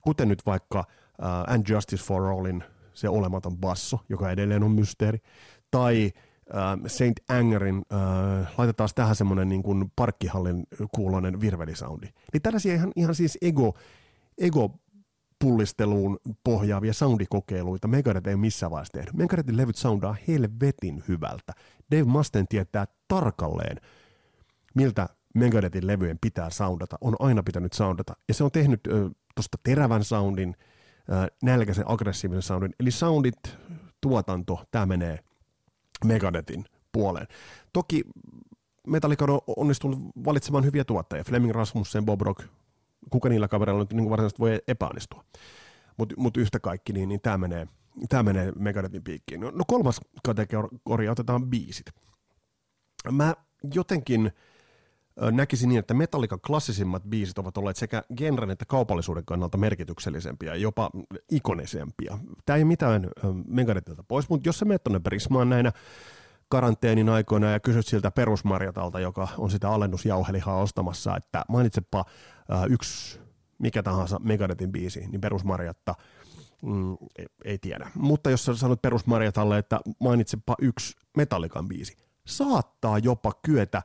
kuten 0.00 0.28
nyt 0.28 0.42
vaikka 0.46 0.78
uh, 0.78 1.54
And 1.54 1.64
Justice 1.68 2.04
for 2.04 2.22
Allin 2.22 2.64
se 2.94 3.08
olematon 3.08 3.56
basso, 3.56 3.98
joka 4.08 4.30
edelleen 4.30 4.62
on 4.62 4.70
mysteeri, 4.70 5.18
tai 5.70 6.12
Saint 6.86 7.20
Angerin, 7.28 7.82
äh, 7.92 8.52
laitetaan 8.58 8.88
tähän 8.94 9.16
semmoinen 9.16 9.48
niin 9.48 9.62
kuin 9.62 9.92
parkkihallin 9.96 10.66
kuuloinen 10.94 11.40
virvelisoundi. 11.40 12.06
Niin 12.32 12.42
tällaisia 12.42 12.74
ihan, 12.74 12.92
ihan 12.96 13.14
siis 13.14 13.38
ego, 13.42 13.74
ego 14.38 14.74
pullisteluun 15.38 16.18
pohjaavia 16.44 16.92
soundikokeiluita 16.92 17.88
Megadeth 17.88 18.28
ei 18.28 18.36
missään 18.36 18.72
vaiheessa 18.72 18.92
tehnyt. 18.92 19.14
Megadethin 19.14 19.56
levyt 19.56 19.76
soundaa 19.76 20.16
helvetin 20.28 21.04
hyvältä. 21.08 21.52
Dave 21.90 22.04
Musten 22.04 22.48
tietää 22.48 22.86
tarkalleen, 23.08 23.76
miltä 24.74 25.08
Megadethin 25.34 25.86
levyjen 25.86 26.18
pitää 26.20 26.50
soundata. 26.50 26.96
On 27.00 27.16
aina 27.18 27.42
pitänyt 27.42 27.72
soundata. 27.72 28.16
Ja 28.28 28.34
se 28.34 28.44
on 28.44 28.50
tehnyt 28.50 28.80
äh, 28.86 29.10
tuosta 29.34 29.58
terävän 29.62 30.04
soundin, 30.04 30.56
äh, 31.12 31.26
nälkäisen 31.42 31.90
aggressiivisen 31.90 32.42
soundin. 32.42 32.74
Eli 32.80 32.90
soundit, 32.90 33.58
tuotanto, 34.00 34.64
tämä 34.70 34.86
menee 34.86 35.18
Megadetin 36.04 36.64
puoleen. 36.92 37.26
Toki 37.72 38.04
Metallica 38.86 39.24
on 39.24 39.40
onnistunut 39.56 39.98
valitsemaan 40.24 40.64
hyviä 40.64 40.84
tuottajia. 40.84 41.24
Fleming 41.24 41.52
Rasmussen, 41.52 42.04
Bob 42.04 42.20
Rock, 42.20 42.44
kuka 43.10 43.28
niillä 43.28 43.48
kavereilla 43.48 43.82
nyt 43.82 43.92
niin 43.92 44.10
varsinaisesti 44.10 44.40
voi 44.40 44.58
epäonnistua. 44.68 45.24
Mutta 45.96 46.14
mut 46.18 46.36
yhtä 46.36 46.60
kaikki, 46.60 46.92
niin, 46.92 47.08
niin 47.08 47.20
tämä 47.20 47.38
menee, 47.38 47.68
tää 48.08 48.22
menee 48.22 48.52
Megadethin 48.56 49.04
piikkiin. 49.04 49.40
No, 49.40 49.50
no 49.54 49.64
kolmas 49.66 50.00
kategoria, 50.24 51.12
otetaan 51.12 51.46
biisit. 51.46 51.86
Mä 53.12 53.34
jotenkin 53.74 54.32
näkisin 55.32 55.68
niin, 55.68 55.78
että 55.78 55.94
Metallican 55.94 56.40
klassisimmat 56.40 57.02
biisit 57.02 57.38
ovat 57.38 57.56
olleet 57.56 57.76
sekä 57.76 58.02
genren 58.16 58.50
että 58.50 58.64
kaupallisuuden 58.64 59.24
kannalta 59.24 59.58
merkityksellisempiä, 59.58 60.54
jopa 60.54 60.90
ikonisempia. 61.30 62.18
Tämä 62.46 62.56
ei 62.56 62.64
mitään 62.64 63.10
Megadethilta 63.48 64.02
pois, 64.02 64.28
mutta 64.28 64.48
jos 64.48 64.58
sä 64.58 64.64
menet 64.64 64.84
tuonne 64.84 65.00
Prismaan 65.00 65.50
näinä 65.50 65.72
karanteenin 66.48 67.08
aikoina 67.08 67.50
ja 67.50 67.60
kysyt 67.60 67.86
siltä 67.86 68.10
perusmarjatalta, 68.10 69.00
joka 69.00 69.28
on 69.38 69.50
sitä 69.50 69.70
alennusjauhelihaa 69.70 70.60
ostamassa, 70.60 71.16
että 71.16 71.44
mainitsepa 71.48 72.04
yksi 72.68 73.20
mikä 73.60 73.82
tahansa 73.82 74.18
Megadethin 74.18 74.72
biisi, 74.72 75.06
niin 75.06 75.20
perusmarjatta 75.20 75.94
mm, 76.62 76.96
ei, 77.18 77.26
ei 77.44 77.58
tiedä. 77.58 77.90
Mutta 77.94 78.30
jos 78.30 78.44
sä 78.44 78.54
sanot 78.54 78.82
perusmarjatalle, 78.82 79.58
että 79.58 79.80
mainitsepa 80.00 80.54
yksi 80.60 80.96
Metallican 81.16 81.68
biisi, 81.68 81.96
saattaa 82.26 82.98
jopa 82.98 83.32
kyetä 83.44 83.82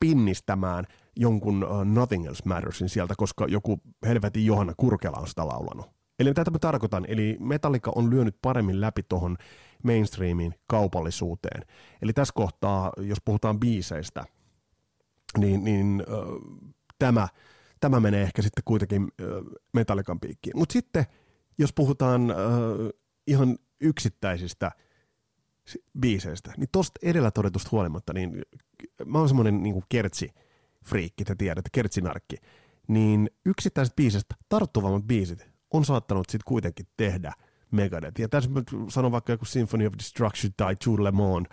pinnistämään 0.00 0.84
jonkun 1.16 1.64
uh, 1.64 1.84
Nothing 1.84 2.26
Else 2.26 2.42
Mattersin 2.44 2.88
sieltä, 2.88 3.14
koska 3.16 3.46
joku 3.48 3.80
helvetin 4.06 4.46
Johanna 4.46 4.74
Kurkela 4.76 5.16
on 5.16 5.28
sitä 5.28 5.46
laulanut. 5.46 5.86
Eli 6.18 6.34
tätä 6.34 6.50
mä 6.50 6.58
tarkoitan, 6.58 7.04
eli 7.08 7.36
Metallica 7.40 7.92
on 7.94 8.10
lyönyt 8.10 8.36
paremmin 8.42 8.80
läpi 8.80 9.02
tuohon 9.02 9.36
mainstreamin 9.82 10.54
kaupallisuuteen. 10.66 11.64
Eli 12.02 12.12
tässä 12.12 12.32
kohtaa, 12.34 12.92
jos 12.96 13.18
puhutaan 13.24 13.60
biiseistä, 13.60 14.24
niin, 15.38 15.64
niin 15.64 16.04
uh, 16.08 16.72
tämä, 16.98 17.28
tämä 17.80 18.00
menee 18.00 18.22
ehkä 18.22 18.42
sitten 18.42 18.62
kuitenkin 18.64 19.02
uh, 19.02 19.52
Metallican 19.72 20.20
piikkiin. 20.20 20.58
Mutta 20.58 20.72
sitten, 20.72 21.04
jos 21.58 21.72
puhutaan 21.72 22.22
uh, 22.22 22.90
ihan 23.26 23.58
yksittäisistä 23.80 24.72
biiseistä, 26.00 26.52
niin 26.56 26.68
tuosta 26.72 27.00
edellä 27.02 27.30
todetusta 27.30 27.68
huolimatta, 27.72 28.12
niin 28.12 28.42
mä 29.04 29.18
oon 29.18 29.28
semmoinen 29.28 29.62
niin 29.62 29.82
kertsi 29.88 30.30
friikki, 30.84 31.24
te 31.24 31.34
tiedätte, 31.34 31.70
kertsinarkki, 31.72 32.36
niin 32.88 33.30
yksittäiset 33.46 33.96
biisistä 33.96 34.34
tarttuvammat 34.48 35.04
biisit 35.04 35.46
on 35.70 35.84
saattanut 35.84 36.30
sitten 36.30 36.48
kuitenkin 36.48 36.86
tehdä 36.96 37.32
Megadeth. 37.70 38.20
Ja 38.20 38.28
tässä 38.28 38.50
sanon 38.88 39.12
vaikka 39.12 39.32
joku 39.32 39.44
Symphony 39.44 39.86
of 39.86 39.94
Destruction 39.98 40.52
tai 40.56 40.76
Jules 40.86 41.14
Le 41.14 41.18
uh, 41.18 41.44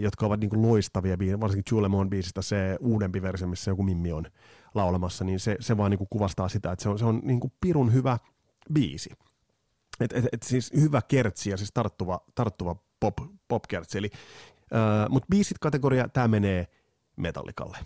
jotka 0.00 0.26
ovat 0.26 0.40
niinku 0.40 0.62
loistavia 0.62 1.16
biisejä, 1.16 1.40
varsinkin 1.40 1.76
Jules 1.76 1.90
Le 1.90 2.08
biisistä 2.08 2.42
se 2.42 2.76
uudempi 2.80 3.22
versio, 3.22 3.46
missä 3.46 3.70
joku 3.70 3.82
Mimmi 3.82 4.12
on 4.12 4.26
laulamassa, 4.74 5.24
niin 5.24 5.40
se, 5.40 5.56
se 5.60 5.76
vaan 5.76 5.90
niinku 5.90 6.06
kuvastaa 6.10 6.48
sitä, 6.48 6.72
että 6.72 6.82
se 6.82 6.88
on, 6.88 6.98
se 6.98 7.04
on 7.04 7.20
niinku 7.24 7.52
pirun 7.60 7.92
hyvä 7.92 8.18
biisi. 8.72 9.10
Et, 10.00 10.12
et, 10.12 10.24
et 10.32 10.42
siis 10.42 10.72
hyvä 10.80 11.02
kertsi 11.08 11.50
ja 11.50 11.56
siis 11.56 11.70
tarttuva, 11.74 12.20
tarttuva 12.34 12.76
pop, 13.00 13.18
pop-kertsi. 13.48 13.98
Eli, 13.98 14.10
uh, 14.72 15.10
mutta 15.10 15.26
biisit 15.30 15.58
kategoria, 15.58 16.08
tämä 16.08 16.28
menee 16.28 16.66
metallikalle. 17.16 17.78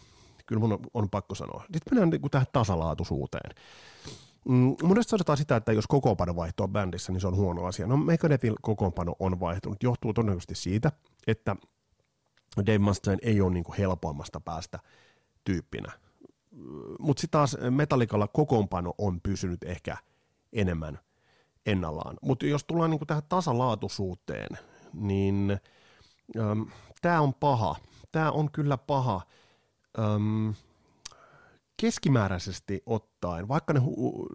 Kyllä 0.46 0.60
mun 0.60 0.72
on, 0.72 0.78
on 0.94 1.10
pakko 1.10 1.34
sanoa. 1.34 1.60
Sitten 1.60 1.82
mennään 1.90 2.10
niinku 2.10 2.28
tähän 2.28 2.46
tasalaatuisuuteen. 2.52 3.50
Mm, 4.48 4.76
monesti 4.82 5.10
sanotaan 5.10 5.38
sitä, 5.38 5.56
että 5.56 5.72
jos 5.72 5.86
kokoonpano 5.86 6.36
vaihtoa 6.36 6.68
bändissä, 6.68 7.12
niin 7.12 7.20
se 7.20 7.26
on 7.26 7.36
huono 7.36 7.64
asia. 7.64 7.86
No 7.86 7.96
Megadethin 7.96 8.54
kokoonpano 8.62 9.14
on 9.18 9.40
vaihtunut. 9.40 9.82
Johtuu 9.82 10.12
todennäköisesti 10.12 10.54
siitä, 10.54 10.92
että 11.26 11.56
Dave 12.56 12.78
Mustaine 12.78 13.18
ei 13.22 13.40
ole 13.40 13.52
niin 13.52 13.64
kuin 13.64 13.78
helpoimmasta 13.78 14.40
päästä 14.40 14.78
tyyppinä. 15.44 15.92
Mutta 16.98 17.20
sitten 17.20 17.38
taas 17.38 17.56
Metallicalla 17.70 18.28
kokoonpano 18.28 18.94
on 18.98 19.20
pysynyt 19.20 19.64
ehkä 19.64 19.96
enemmän 20.52 20.98
ennallaan. 21.66 22.16
Mutta 22.22 22.46
jos 22.46 22.64
tullaan 22.64 22.90
niin 22.90 22.98
kuin 22.98 23.06
tähän 23.06 23.22
tasalaatuisuuteen, 23.28 24.58
niin 24.92 25.60
tämä 27.02 27.20
on 27.20 27.34
paha. 27.34 27.76
Tämä 28.12 28.30
on 28.30 28.50
kyllä 28.50 28.76
paha. 28.76 29.20
Öm, 29.98 30.54
keskimääräisesti 31.76 32.82
ottaen, 32.86 33.48
vaikka 33.48 33.72
ne 33.72 33.80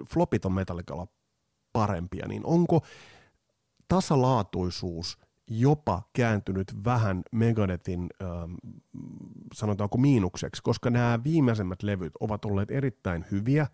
flopit 0.09 0.45
on 0.45 0.53
Metallicalla 0.53 1.07
parempia, 1.73 2.27
niin 2.27 2.45
onko 2.45 2.85
tasalaatuisuus 3.87 5.17
jopa 5.47 6.01
kääntynyt 6.13 6.83
vähän 6.85 7.23
Megadethin, 7.31 8.09
ähm, 8.23 8.53
sanotaanko 9.53 9.97
miinukseksi, 9.97 10.61
koska 10.63 10.89
nämä 10.89 11.19
viimeisemmät 11.23 11.83
levyt 11.83 12.13
ovat 12.19 12.45
olleet 12.45 12.71
erittäin 12.71 13.25
hyviä, 13.31 13.67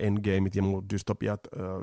Endgameit 0.00 0.56
ja 0.56 0.62
muut 0.62 0.84
dystopiat, 0.92 1.40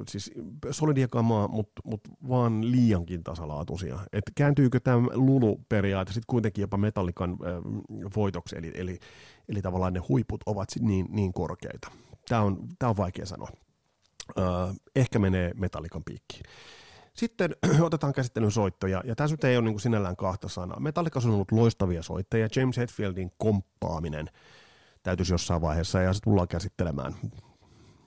siis 0.07 0.31
solidia 0.71 1.07
kamaa, 1.07 1.47
mutta 1.47 1.81
mut 1.85 2.01
vaan 2.29 2.71
liiankin 2.71 3.23
tasalaatuisia. 3.23 3.99
Et 4.13 4.23
kääntyykö 4.35 4.79
tämä 4.79 5.07
Lulu-periaate 5.13 6.13
sitten 6.13 6.27
kuitenkin 6.27 6.61
jopa 6.61 6.77
Metallikan 6.77 7.37
voitoksi, 8.15 8.57
eli, 8.57 8.71
eli, 8.75 8.99
eli 9.49 9.61
tavallaan 9.61 9.93
ne 9.93 9.99
huiput 9.99 10.43
ovat 10.45 10.69
niin, 10.79 11.05
niin 11.09 11.33
korkeita. 11.33 11.91
Tämä 12.29 12.41
on, 12.41 12.67
tää 12.79 12.89
on 12.89 12.97
vaikea 12.97 13.25
sanoa. 13.25 13.49
Ehkä 14.95 15.19
menee 15.19 15.51
Metallikan 15.55 16.03
piikkiin. 16.03 16.43
Sitten 17.13 17.55
otetaan 17.81 18.13
käsittelyn 18.13 18.51
soittoja, 18.51 19.01
ja 19.05 19.15
tässä 19.15 19.33
nyt 19.33 19.43
ei 19.43 19.57
ole 19.57 19.65
niin 19.65 19.79
sinällään 19.79 20.15
kahta 20.15 20.47
sanaa. 20.49 20.79
Metallica 20.79 21.19
on 21.25 21.31
ollut 21.31 21.51
loistavia 21.51 22.03
soittajia, 22.03 22.47
James 22.55 22.77
Hetfieldin 22.77 23.31
komppaaminen 23.37 24.29
täytyisi 25.03 25.33
jossain 25.33 25.61
vaiheessa, 25.61 26.01
ja 26.01 26.13
se 26.13 26.19
tullaan 26.19 26.47
käsittelemään 26.47 27.13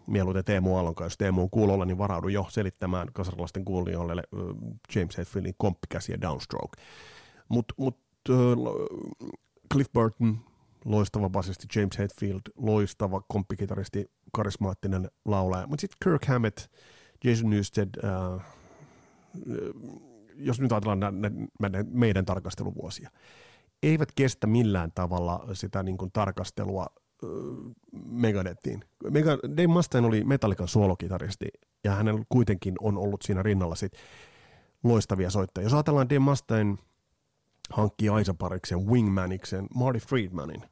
mieluiten 0.06 0.44
Teemu 0.44 0.76
Aallonkaan. 0.76 1.06
Jos 1.06 1.18
Teemu 1.18 1.42
on 1.42 1.50
kuulolla, 1.50 1.84
niin 1.84 1.98
varaudu 1.98 2.28
jo 2.28 2.46
selittämään 2.48 3.08
kasarilaisten 3.12 3.64
kuulijoille 3.64 4.22
James 4.94 5.18
Hetfieldin 5.18 5.54
komppikäsi 5.58 6.12
ja 6.12 6.20
downstroke. 6.20 6.82
Mutta 7.48 7.74
mut, 7.76 7.98
Cliff 9.72 9.92
Burton, 9.92 10.38
loistava 10.84 11.30
basisti, 11.30 11.66
James 11.80 11.98
Hetfield, 11.98 12.40
loistava 12.56 13.22
komppikitaristi, 13.28 14.10
karismaattinen 14.32 15.10
laulaja. 15.24 15.66
Mutta 15.66 15.80
sitten 15.80 15.96
Kirk 16.04 16.24
Hammett, 16.24 16.58
Jason 17.24 17.50
Newsted, 17.50 17.88
uh, 18.34 18.42
jos 20.34 20.60
nyt 20.60 20.72
ajatellaan 20.72 21.00
nä, 21.00 21.10
nä, 21.68 21.84
meidän 21.90 22.24
tarkasteluvuosia, 22.24 23.10
eivät 23.82 24.08
kestä 24.14 24.46
millään 24.46 24.92
tavalla 24.94 25.46
sitä 25.52 25.82
niin 25.82 25.98
kuin 25.98 26.12
tarkastelua 26.12 26.86
Megadettiin. 28.06 28.84
Mega, 29.10 29.38
Dave 29.56 29.66
Mustaine 29.66 30.06
oli 30.06 30.24
Metallican 30.24 30.68
suolokitaristi, 30.68 31.46
ja 31.84 31.94
hänellä 31.94 32.24
kuitenkin 32.28 32.74
on 32.80 32.98
ollut 32.98 33.22
siinä 33.22 33.42
rinnalla 33.42 33.74
sit 33.74 33.92
loistavia 34.84 35.30
soittajia. 35.30 35.66
Jos 35.66 35.74
ajatellaan 35.74 36.08
Dave 36.08 36.18
Mustaine 36.18 36.76
hankkii 37.70 38.08
Aisapariksen, 38.08 38.86
Wingmaniksen, 38.86 39.66
Marty 39.74 39.98
Friedmanin, 39.98 40.62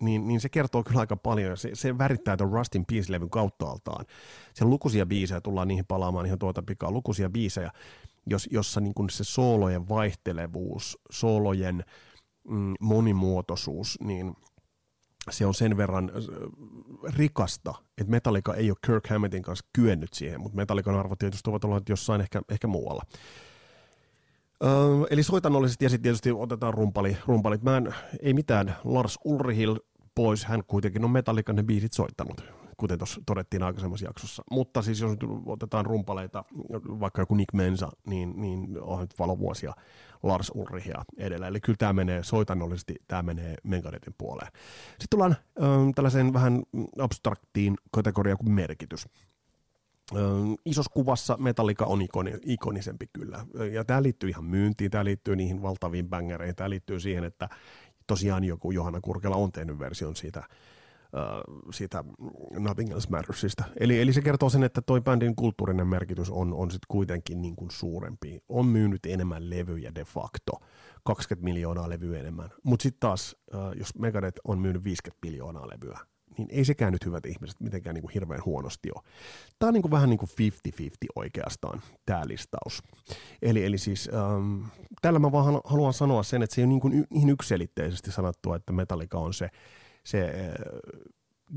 niin, 0.00 0.28
niin 0.28 0.40
se 0.40 0.48
kertoo 0.48 0.84
kyllä 0.84 1.00
aika 1.00 1.16
paljon. 1.16 1.56
Se, 1.56 1.70
se 1.74 1.98
värittää 1.98 2.36
tuon 2.36 2.52
Rustin 2.52 2.86
Peace-levyn 2.92 3.30
kauttaaltaan. 3.30 4.06
Se 4.54 4.64
on 4.64 4.70
lukuisia 4.70 5.06
biisejä, 5.06 5.40
tullaan 5.40 5.68
niihin 5.68 5.86
palaamaan 5.86 6.26
ihan 6.26 6.38
tuota 6.38 6.62
pikaa, 6.62 6.90
lukuisia 6.90 7.30
biisejä, 7.30 7.70
jos, 8.26 8.48
jossa 8.52 8.80
niin 8.80 8.94
kuin 8.94 9.10
se 9.10 9.24
soolojen 9.24 9.88
vaihtelevuus, 9.88 10.98
soolojen 11.10 11.84
mm, 12.48 12.74
monimuotoisuus, 12.80 13.98
niin 14.00 14.36
se 15.30 15.46
on 15.46 15.54
sen 15.54 15.76
verran 15.76 16.10
äh, 16.14 17.14
rikasta, 17.16 17.74
että 17.98 18.10
Metallica 18.10 18.54
ei 18.54 18.70
ole 18.70 18.78
Kirk 18.86 19.06
Hammettin 19.06 19.42
kanssa 19.42 19.66
kyennyt 19.72 20.12
siihen, 20.12 20.40
mutta 20.40 20.56
Metallican 20.56 20.94
arvot 20.94 21.18
tietysti 21.18 21.50
ovat 21.50 21.64
olleet 21.64 21.88
jossain 21.88 22.20
ehkä, 22.20 22.42
ehkä 22.48 22.66
muualla. 22.66 23.02
Öö, 24.64 24.70
eli 25.10 25.22
soitannollisesti 25.22 25.84
ja 25.84 25.88
sitten 25.88 26.02
tietysti 26.02 26.32
otetaan 26.32 26.74
rumpali, 26.74 27.16
rumpalit. 27.26 27.62
Mä 27.62 27.76
en, 27.76 27.94
ei 28.22 28.34
mitään 28.34 28.76
Lars 28.84 29.18
Ulrihil 29.24 29.76
pois, 30.14 30.44
hän 30.44 30.62
kuitenkin 30.66 31.04
on 31.04 31.10
Metallican 31.10 31.56
ne 31.56 31.62
biisit 31.62 31.92
soittanut, 31.92 32.44
kuten 32.78 32.98
tuossa 32.98 33.20
todettiin 33.26 33.62
aikaisemmassa 33.62 34.06
jaksossa. 34.06 34.42
Mutta 34.50 34.82
siis 34.82 35.00
jos 35.00 35.12
otetaan 35.46 35.86
rumpaleita, 35.86 36.44
vaikka 37.00 37.22
joku 37.22 37.34
Nick 37.34 37.52
Mensa, 37.52 37.88
niin, 38.06 38.40
niin 38.40 38.68
on 38.80 39.00
nyt 39.00 39.18
valovuosia 39.18 39.72
Lars 40.22 40.52
Ulrichia 40.54 41.04
edellä. 41.16 41.48
Eli 41.48 41.60
kyllä 41.60 41.76
tämä 41.76 41.92
menee 41.92 42.22
soitannollisesti, 42.22 42.94
tämä 43.08 43.22
menee 43.22 43.54
Megadethin 43.62 44.14
puoleen. 44.18 44.52
Sitten 44.88 45.06
tullaan 45.10 45.36
äh, 45.62 45.68
tällaiseen 45.94 46.32
vähän 46.32 46.62
abstraktiin 46.98 47.76
kategoriaan 47.90 48.38
kuin 48.38 48.52
merkitys. 48.52 49.06
Äh, 50.16 50.22
isossa 50.64 50.90
kuvassa 50.94 51.36
Metallica 51.36 51.84
on 51.84 52.02
ikoni, 52.02 52.34
ikonisempi 52.44 53.06
kyllä. 53.12 53.46
Ja 53.72 53.84
tämä 53.84 54.02
liittyy 54.02 54.30
ihan 54.30 54.44
myyntiin, 54.44 54.90
tämä 54.90 55.04
liittyy 55.04 55.36
niihin 55.36 55.62
valtaviin 55.62 56.08
bängereihin, 56.08 56.56
tämä 56.56 56.70
liittyy 56.70 57.00
siihen, 57.00 57.24
että 57.24 57.48
tosiaan 58.06 58.44
joku 58.44 58.70
Johanna 58.70 59.00
Kurkela 59.00 59.36
on 59.36 59.52
tehnyt 59.52 59.78
version 59.78 60.16
siitä, 60.16 60.42
siitä 61.70 62.04
Nothing 62.58 62.90
Else 62.90 63.10
Mattersista. 63.10 63.64
Eli, 63.80 64.00
eli 64.00 64.12
se 64.12 64.20
kertoo 64.20 64.50
sen, 64.50 64.62
että 64.62 64.82
toi 64.82 65.00
bändin 65.00 65.36
kulttuurinen 65.36 65.86
merkitys 65.86 66.30
on, 66.30 66.54
on 66.54 66.70
sitten 66.70 66.86
kuitenkin 66.88 67.42
niin 67.42 67.56
kuin 67.56 67.70
suurempi. 67.70 68.40
On 68.48 68.66
myynyt 68.66 69.06
enemmän 69.06 69.50
levyjä 69.50 69.94
de 69.94 70.04
facto, 70.04 70.52
20 71.04 71.44
miljoonaa 71.44 71.88
levyä 71.88 72.20
enemmän. 72.20 72.50
Mutta 72.62 72.82
sitten 72.82 73.00
taas, 73.00 73.36
uh, 73.54 73.78
jos 73.78 73.94
Megadeth 73.98 74.40
on 74.44 74.58
myynyt 74.58 74.84
50 74.84 75.26
miljoonaa 75.26 75.68
levyä, 75.68 75.98
niin 76.38 76.48
ei 76.50 76.64
sekään 76.64 76.92
nyt 76.92 77.04
hyvät 77.04 77.26
ihmiset 77.26 77.60
mitenkään 77.60 77.94
niin 77.94 78.02
kuin 78.02 78.12
hirveän 78.14 78.44
huonosti 78.44 78.88
ole. 78.94 79.04
Tämä 79.58 79.68
on 79.68 79.74
niin 79.74 79.82
kuin 79.82 79.92
vähän 79.92 80.10
niin 80.10 80.18
kuin 80.18 80.30
50-50 80.80 80.82
oikeastaan, 81.14 81.82
tämä 82.06 82.22
listaus. 82.26 82.82
Eli, 83.42 83.64
eli 83.64 83.78
siis 83.78 84.10
ähm, 84.14 84.64
tällä 85.02 85.18
mä 85.18 85.32
vaan 85.32 85.60
haluan 85.64 85.92
sanoa 85.92 86.22
sen, 86.22 86.42
että 86.42 86.54
se 86.54 86.60
ei 86.60 86.64
ole 86.64 86.68
niin, 86.68 86.80
kuin 86.80 87.06
niin 87.10 87.28
yksiselitteisesti 87.28 88.12
sanottua, 88.12 88.56
että 88.56 88.72
Metallica 88.72 89.18
on 89.18 89.34
se, 89.34 89.50
se 90.08 90.24
äh, 90.24 90.54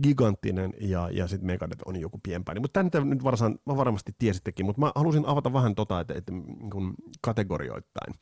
giganttinen 0.03 0.73
ja, 0.79 1.09
ja 1.11 1.27
sitten 1.27 1.47
Megadeth 1.47 1.81
on 1.85 1.95
joku 1.95 2.19
pienpäin. 2.23 2.61
Mutta 2.61 2.83
tämä 2.91 3.05
nyt 3.05 3.23
varsan, 3.23 3.59
varmasti 3.67 4.15
tiesittekin, 4.19 4.65
mutta 4.65 4.81
mä 4.81 4.91
halusin 4.95 5.25
avata 5.25 5.53
vähän 5.53 5.75
tota, 5.75 5.99
että, 5.99 6.13
että 6.13 6.31
niin 6.31 6.93
kategorioittain 7.21 8.13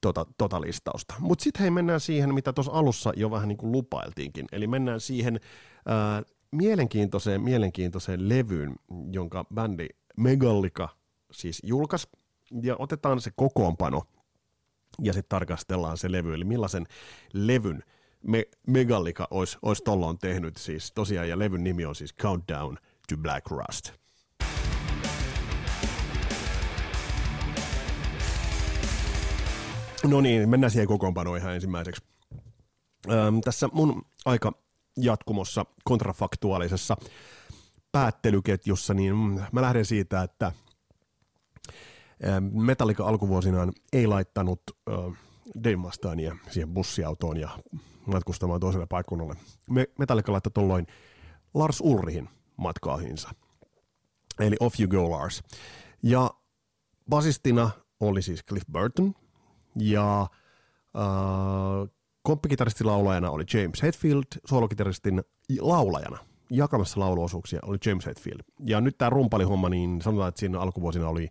tota, 0.00 0.26
tota 0.38 0.60
listausta. 0.60 1.14
Mutta 1.18 1.42
sitten 1.42 1.60
hei, 1.60 1.70
mennään 1.70 2.00
siihen, 2.00 2.34
mitä 2.34 2.52
tuossa 2.52 2.72
alussa 2.72 3.12
jo 3.16 3.30
vähän 3.30 3.48
niin 3.48 3.58
kuin 3.58 3.72
lupailtiinkin. 3.72 4.46
Eli 4.52 4.66
mennään 4.66 5.00
siihen 5.00 5.40
ää, 5.86 6.22
mielenkiintoiseen, 6.50 7.42
mielenkiintoiseen 7.42 8.28
levyyn, 8.28 8.76
jonka 9.12 9.44
bändi 9.54 9.88
Megallika 10.16 10.88
siis 11.32 11.60
julkaisi. 11.64 12.08
Ja 12.62 12.76
otetaan 12.78 13.20
se 13.20 13.30
kokoonpano 13.36 14.02
ja 15.02 15.12
sitten 15.12 15.28
tarkastellaan 15.28 15.98
se 15.98 16.12
levy, 16.12 16.34
eli 16.34 16.44
millaisen 16.44 16.86
levyn 17.32 17.82
me, 18.22 18.44
Megallika 18.66 19.28
olisi, 19.30 19.58
olisi 19.62 19.82
tolloin 19.84 20.18
tehnyt. 20.18 20.56
Siis 20.56 20.92
tosiaan, 20.92 21.28
ja 21.28 21.38
levyn 21.38 21.64
nimi 21.64 21.84
on 21.84 21.94
siis 21.94 22.14
Countdown 22.14 22.76
to 23.08 23.16
Black 23.16 23.46
Rust. 23.50 23.92
No 30.04 30.20
niin, 30.20 30.48
mennään 30.48 30.70
siihen 30.70 30.88
kokoonpanoon 30.88 31.38
ihan 31.38 31.54
ensimmäiseksi. 31.54 32.02
Öm, 33.10 33.40
tässä 33.40 33.68
mun 33.72 34.02
aika 34.24 34.52
jatkumossa 34.96 35.66
kontrafaktuaalisessa 35.84 36.96
päättelyketjussa, 37.92 38.94
niin 38.94 39.14
mä 39.52 39.62
lähden 39.62 39.84
siitä, 39.84 40.22
että 40.22 40.52
Metallica 42.52 43.04
alkuvuosinaan 43.04 43.72
ei 43.92 44.06
laittanut 44.06 44.62
ö, 44.70 44.92
Dave 45.64 45.76
Mustangea 45.76 46.36
siihen 46.50 46.68
bussiautoon 46.68 47.36
ja 47.36 47.48
matkustamaan 48.08 48.60
toiselle 48.60 48.86
paikkunnalle. 48.86 49.34
Me, 49.70 49.86
Metallica 49.98 50.32
laittoi 50.32 50.52
tuolloin 50.54 50.86
Lars 51.54 51.80
Ulrihin 51.80 52.28
matkaahinsa. 52.56 53.30
Eli 54.40 54.56
Off 54.60 54.80
You 54.80 54.88
Go 54.88 55.10
Lars. 55.10 55.42
Ja 56.02 56.30
basistina 57.08 57.70
oli 58.00 58.22
siis 58.22 58.44
Cliff 58.44 58.66
Burton 58.72 59.14
ja 59.76 60.26
äh, 60.96 61.88
laulajana 62.84 63.30
oli 63.30 63.44
James 63.54 63.82
Hetfield, 63.82 64.24
solokitaristin 64.46 65.22
laulajana 65.60 66.18
jakamassa 66.50 67.00
lauluosuuksia 67.00 67.60
oli 67.62 67.78
James 67.86 68.06
Hetfield. 68.06 68.40
Ja 68.66 68.80
nyt 68.80 68.98
tämä 68.98 69.10
rumpalihomma, 69.10 69.68
niin 69.68 70.02
sanotaan, 70.02 70.28
että 70.28 70.38
siinä 70.38 70.60
alkuvuosina 70.60 71.08
oli 71.08 71.28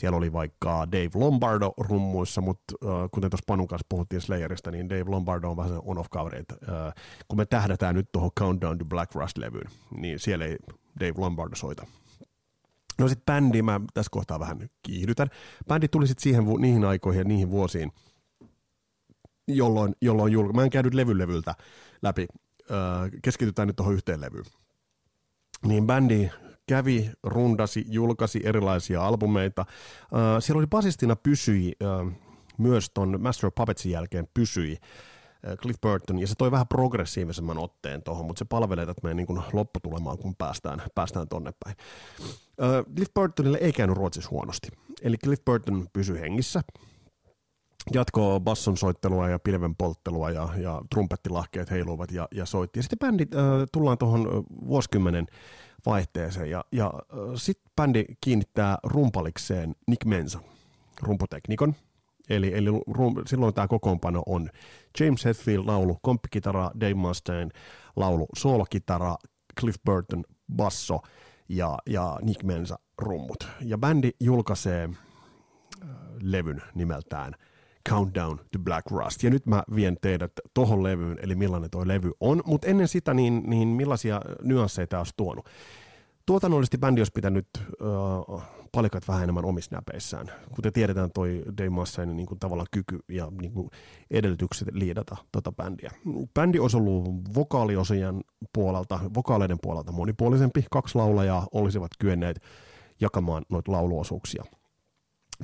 siellä 0.00 0.16
oli 0.16 0.32
vaikka 0.32 0.86
Dave 0.92 1.10
Lombardo 1.14 1.72
rummuissa, 1.76 2.40
mutta 2.40 2.74
äh, 2.84 3.10
kuten 3.10 3.30
tuossa 3.30 3.44
Panun 3.46 3.68
kanssa 3.68 3.86
puhuttiin 3.88 4.20
Slayerista, 4.20 4.70
niin 4.70 4.88
Dave 4.88 5.10
Lombardo 5.10 5.50
on 5.50 5.56
vähän 5.56 5.80
on-off-kaveri, 5.84 6.38
äh, 6.38 6.94
kun 7.28 7.38
me 7.38 7.46
tähdätään 7.46 7.94
nyt 7.94 8.12
tuohon 8.12 8.30
Countdown 8.38 8.78
to 8.78 8.84
Black 8.84 9.14
Rust-levyyn, 9.14 9.70
niin 9.96 10.18
siellä 10.18 10.44
ei 10.44 10.56
Dave 11.00 11.14
Lombardo 11.16 11.56
soita. 11.56 11.86
No 12.98 13.08
sitten 13.08 13.24
bändi, 13.26 13.62
mä 13.62 13.80
tässä 13.94 14.10
kohtaa 14.10 14.40
vähän 14.40 14.70
kiihdytän. 14.82 15.28
Bändi 15.68 15.88
tuli 15.88 16.06
sitten 16.06 16.22
siihen, 16.22 16.44
niihin 16.58 16.84
aikoihin 16.84 17.20
ja 17.20 17.24
niihin 17.24 17.50
vuosiin, 17.50 17.92
jolloin, 19.48 19.94
jolloin 20.00 20.32
julka... 20.32 20.52
Mä 20.52 20.62
en 20.62 20.70
käynyt 20.70 20.94
levylevyltä 20.94 21.54
läpi, 22.02 22.26
äh, 22.70 23.10
keskitytään 23.22 23.68
nyt 23.68 23.76
tuohon 23.76 23.94
yhteen 23.94 24.20
levyyn. 24.20 24.44
Niin 25.66 25.86
bändi 25.86 26.30
kävi, 26.70 27.10
rundasi, 27.22 27.84
julkaisi 27.88 28.40
erilaisia 28.44 29.06
albumeita. 29.06 29.62
Uh, 29.62 30.42
siellä 30.42 30.58
oli 30.58 30.66
basistina 30.66 31.16
pysyi, 31.16 31.72
uh, 31.82 32.12
myös 32.58 32.90
ton 32.94 33.18
Master 33.20 33.46
of 33.46 33.54
Puppetsin 33.54 33.92
jälkeen 33.92 34.28
pysyi 34.34 34.76
uh, 35.46 35.56
Cliff 35.56 35.80
Burton, 35.80 36.18
ja 36.18 36.26
se 36.26 36.34
toi 36.38 36.50
vähän 36.50 36.68
progressiivisemman 36.68 37.58
otteen 37.58 38.02
tuohon, 38.02 38.26
mutta 38.26 38.38
se 38.38 38.44
palvelee 38.44 38.86
tätä 38.86 39.00
meidän 39.02 39.16
niin 39.16 39.42
lopputulemaan, 39.52 40.18
kun 40.18 40.36
päästään, 40.36 40.82
päästään 40.94 41.28
tonne 41.28 41.52
päin. 41.64 41.76
Cliff 42.96 43.14
Burtonille 43.14 43.58
ei 43.60 43.72
käynyt 43.72 43.96
Ruotsissa 43.96 44.30
huonosti, 44.30 44.68
eli 45.02 45.16
Cliff 45.16 45.44
Burton 45.44 45.86
pysyi 45.92 46.20
hengissä, 46.20 46.60
jatkoi 47.92 48.40
basson 48.40 48.76
soittelua 48.76 49.28
ja 49.28 49.38
pilven 49.38 49.76
polttelua 49.76 50.30
ja, 50.30 50.48
ja 50.56 50.82
trumpettilahkeet 50.94 51.70
heiluivat 51.70 52.10
ja, 52.10 52.28
ja 52.34 52.46
soitti. 52.46 52.78
Ja 52.78 52.82
sitten 52.82 52.98
bändi, 52.98 53.22
äh, 53.22 53.66
tullaan 53.72 53.98
tuohon 53.98 54.44
vuosikymmenen 54.66 55.26
vaihteeseen. 55.86 56.50
Ja, 56.50 56.64
ja 56.72 56.92
sitten 57.34 57.72
bändi 57.76 58.04
kiinnittää 58.20 58.78
rumpalikseen 58.82 59.74
Nick 59.86 60.04
Mensa, 60.04 60.38
rumputeknikon. 61.02 61.74
Eli, 62.30 62.54
eli 62.54 62.70
rum, 62.86 63.14
silloin 63.26 63.54
tämä 63.54 63.68
kokoonpano 63.68 64.22
on 64.26 64.50
James 65.00 65.24
Hetfield 65.24 65.66
laulu, 65.66 65.98
komppikitara, 66.02 66.70
Dave 66.80 66.94
Mustaine 66.94 67.50
laulu, 67.96 68.26
soolokitara, 68.36 69.16
Cliff 69.60 69.78
Burton 69.84 70.24
basso 70.56 71.00
ja, 71.48 71.78
ja 71.86 72.18
Nick 72.22 72.42
Mensa 72.42 72.78
rummut. 72.98 73.48
Ja 73.60 73.78
bändi 73.78 74.10
julkaisee 74.20 74.90
levyn 76.22 76.62
nimeltään– 76.74 77.34
Countdown 77.88 78.38
to 78.52 78.58
Black 78.58 78.90
Rust. 78.90 79.22
Ja 79.22 79.30
nyt 79.30 79.46
mä 79.46 79.62
vien 79.74 79.96
teidät 80.00 80.32
tohon 80.54 80.82
levyyn, 80.82 81.18
eli 81.22 81.34
millainen 81.34 81.70
tuo 81.70 81.88
levy 81.88 82.12
on. 82.20 82.42
Mutta 82.46 82.66
ennen 82.66 82.88
sitä, 82.88 83.14
niin, 83.14 83.42
niin 83.46 83.68
millaisia 83.68 84.20
nyansseja 84.42 84.86
tämä 84.86 85.00
olisi 85.00 85.14
tuonut? 85.16 85.48
Tuotannollisesti 86.26 86.78
bändi 86.78 87.00
olisi 87.00 87.12
pitänyt 87.12 87.46
uh, 88.28 88.42
palikat 88.72 89.08
vähän 89.08 89.22
enemmän 89.22 89.44
omissa 89.44 89.76
näpeissään. 89.76 90.26
Kuten 90.54 90.72
tiedetään, 90.72 91.10
toi 91.14 91.42
Dave 91.58 91.70
Massainen 91.70 92.16
niin 92.16 92.26
kuin 92.26 92.38
tavallaan 92.38 92.66
kyky 92.70 92.98
ja 93.08 93.32
niin 93.40 93.52
kuin 93.52 93.70
edellytykset 94.10 94.68
liidata 94.72 95.16
tota 95.32 95.52
bändiä. 95.52 95.90
Bändi 96.34 96.58
olisi 96.58 96.76
ollut 96.76 97.34
vokaaliosien 97.34 98.20
puolelta, 98.52 99.00
vokaaleiden 99.14 99.58
puolelta 99.62 99.92
monipuolisempi. 99.92 100.64
Kaksi 100.70 100.98
laulajaa 100.98 101.46
olisivat 101.52 101.90
kyenneet 101.98 102.42
jakamaan 103.00 103.44
noita 103.48 103.72
lauluosuuksia. 103.72 104.44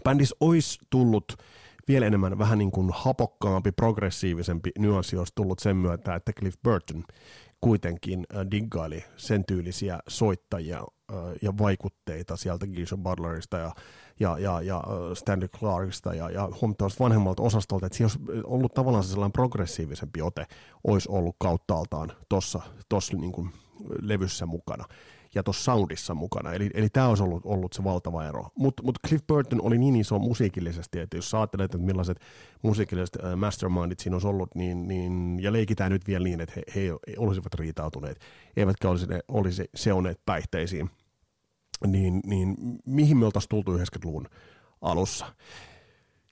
Bändissä 0.04 0.36
olisi 0.40 0.78
tullut 0.90 1.36
vielä 1.88 2.06
enemmän 2.06 2.38
vähän 2.38 2.58
niin 2.58 2.70
kuin 2.70 2.90
hapokkaampi, 2.94 3.72
progressiivisempi 3.72 4.70
nyanssi 4.78 5.16
olisi 5.16 5.32
tullut 5.34 5.58
sen 5.58 5.76
myötä, 5.76 6.14
että 6.14 6.32
Cliff 6.32 6.58
Burton 6.62 7.04
kuitenkin 7.60 8.26
äh, 8.36 8.46
diggaili 8.50 9.04
sen 9.16 9.44
tyylisiä 9.44 9.98
soittajia 10.08 10.78
äh, 10.78 11.16
ja 11.42 11.52
vaikutteita 11.58 12.36
sieltä 12.36 12.66
Geisha 12.66 12.96
Butlerista 12.96 13.56
ja, 13.56 13.72
ja, 14.20 14.38
ja, 14.38 14.60
ja 14.62 14.76
äh, 14.76 15.14
Stanley 15.14 15.48
Clarkista 15.48 16.14
ja, 16.14 16.30
ja 16.30 16.48
huomattavasti 16.60 17.00
vanhemmalta 17.00 17.42
osastolta, 17.42 17.86
että 17.86 17.96
siinä 17.96 18.10
olisi 18.26 18.42
ollut 18.44 18.74
tavallaan 18.74 19.04
se 19.04 19.10
sellainen 19.10 19.32
progressiivisempi 19.32 20.22
ote, 20.22 20.46
olisi 20.84 21.08
ollut 21.12 21.36
kauttaaltaan 21.38 22.12
tuossa 22.28 22.60
niin 23.12 23.50
levyssä 24.00 24.46
mukana 24.46 24.84
ja 25.36 25.42
tuossa 25.42 25.64
soundissa 25.64 26.14
mukana. 26.14 26.52
Eli, 26.52 26.70
eli 26.74 26.88
tämä 26.88 27.08
olisi 27.08 27.22
ollut, 27.22 27.42
ollut 27.44 27.72
se 27.72 27.84
valtava 27.84 28.24
ero. 28.24 28.48
Mutta 28.58 28.82
mut 28.82 28.98
Cliff 29.08 29.26
Burton 29.26 29.62
oli 29.62 29.78
niin 29.78 29.96
iso 29.96 30.18
musiikillisesti, 30.18 30.98
että 30.98 31.16
jos 31.16 31.34
ajattelet, 31.34 31.64
että 31.64 31.86
millaiset 31.86 32.20
musiikilliset 32.62 33.24
äh, 33.24 33.36
mastermindit 33.36 34.00
siinä 34.00 34.14
olisi 34.14 34.28
ollut, 34.28 34.54
niin, 34.54 34.88
niin, 34.88 35.38
ja 35.42 35.52
leikitään 35.52 35.92
nyt 35.92 36.06
vielä 36.06 36.24
niin, 36.24 36.40
että 36.40 36.52
he, 36.56 36.62
he 36.74 36.92
olisivat 37.18 37.54
riitautuneet, 37.54 38.20
eivätkä 38.56 38.90
olisi, 38.90 39.06
olisi 39.28 39.64
seoneet 39.74 40.20
päihteisiin, 40.26 40.90
niin, 41.86 42.20
niin 42.26 42.56
mihin 42.86 43.16
me 43.16 43.26
oltaisiin 43.26 43.48
tultu 43.48 43.76
90-luvun 43.76 44.28
alussa. 44.80 45.26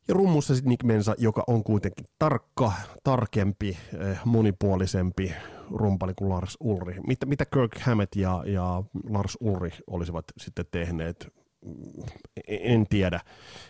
Ja 0.09 0.15
rummussa 0.15 0.55
sitten 0.55 0.71
Nick 0.71 0.85
Mensa, 0.85 1.15
joka 1.19 1.45
on 1.47 1.65
kuitenkin 1.65 2.07
tarkka, 2.19 2.73
tarkempi, 3.05 3.79
eh, 4.01 4.19
monipuolisempi 4.25 5.35
rumpali 5.71 6.13
kuin 6.15 6.29
Lars 6.29 6.57
Ulri. 6.61 6.97
Mitä, 7.07 7.27
mitä 7.27 7.45
Kirk 7.45 7.79
Hammett 7.81 8.17
ja, 8.17 8.43
ja 8.47 8.83
Lars 9.09 9.39
Ulri 9.41 9.71
olisivat 9.87 10.25
sitten 10.39 10.65
tehneet, 10.71 11.29
mm, 11.65 12.03
en 12.47 12.87
tiedä, 12.89 13.21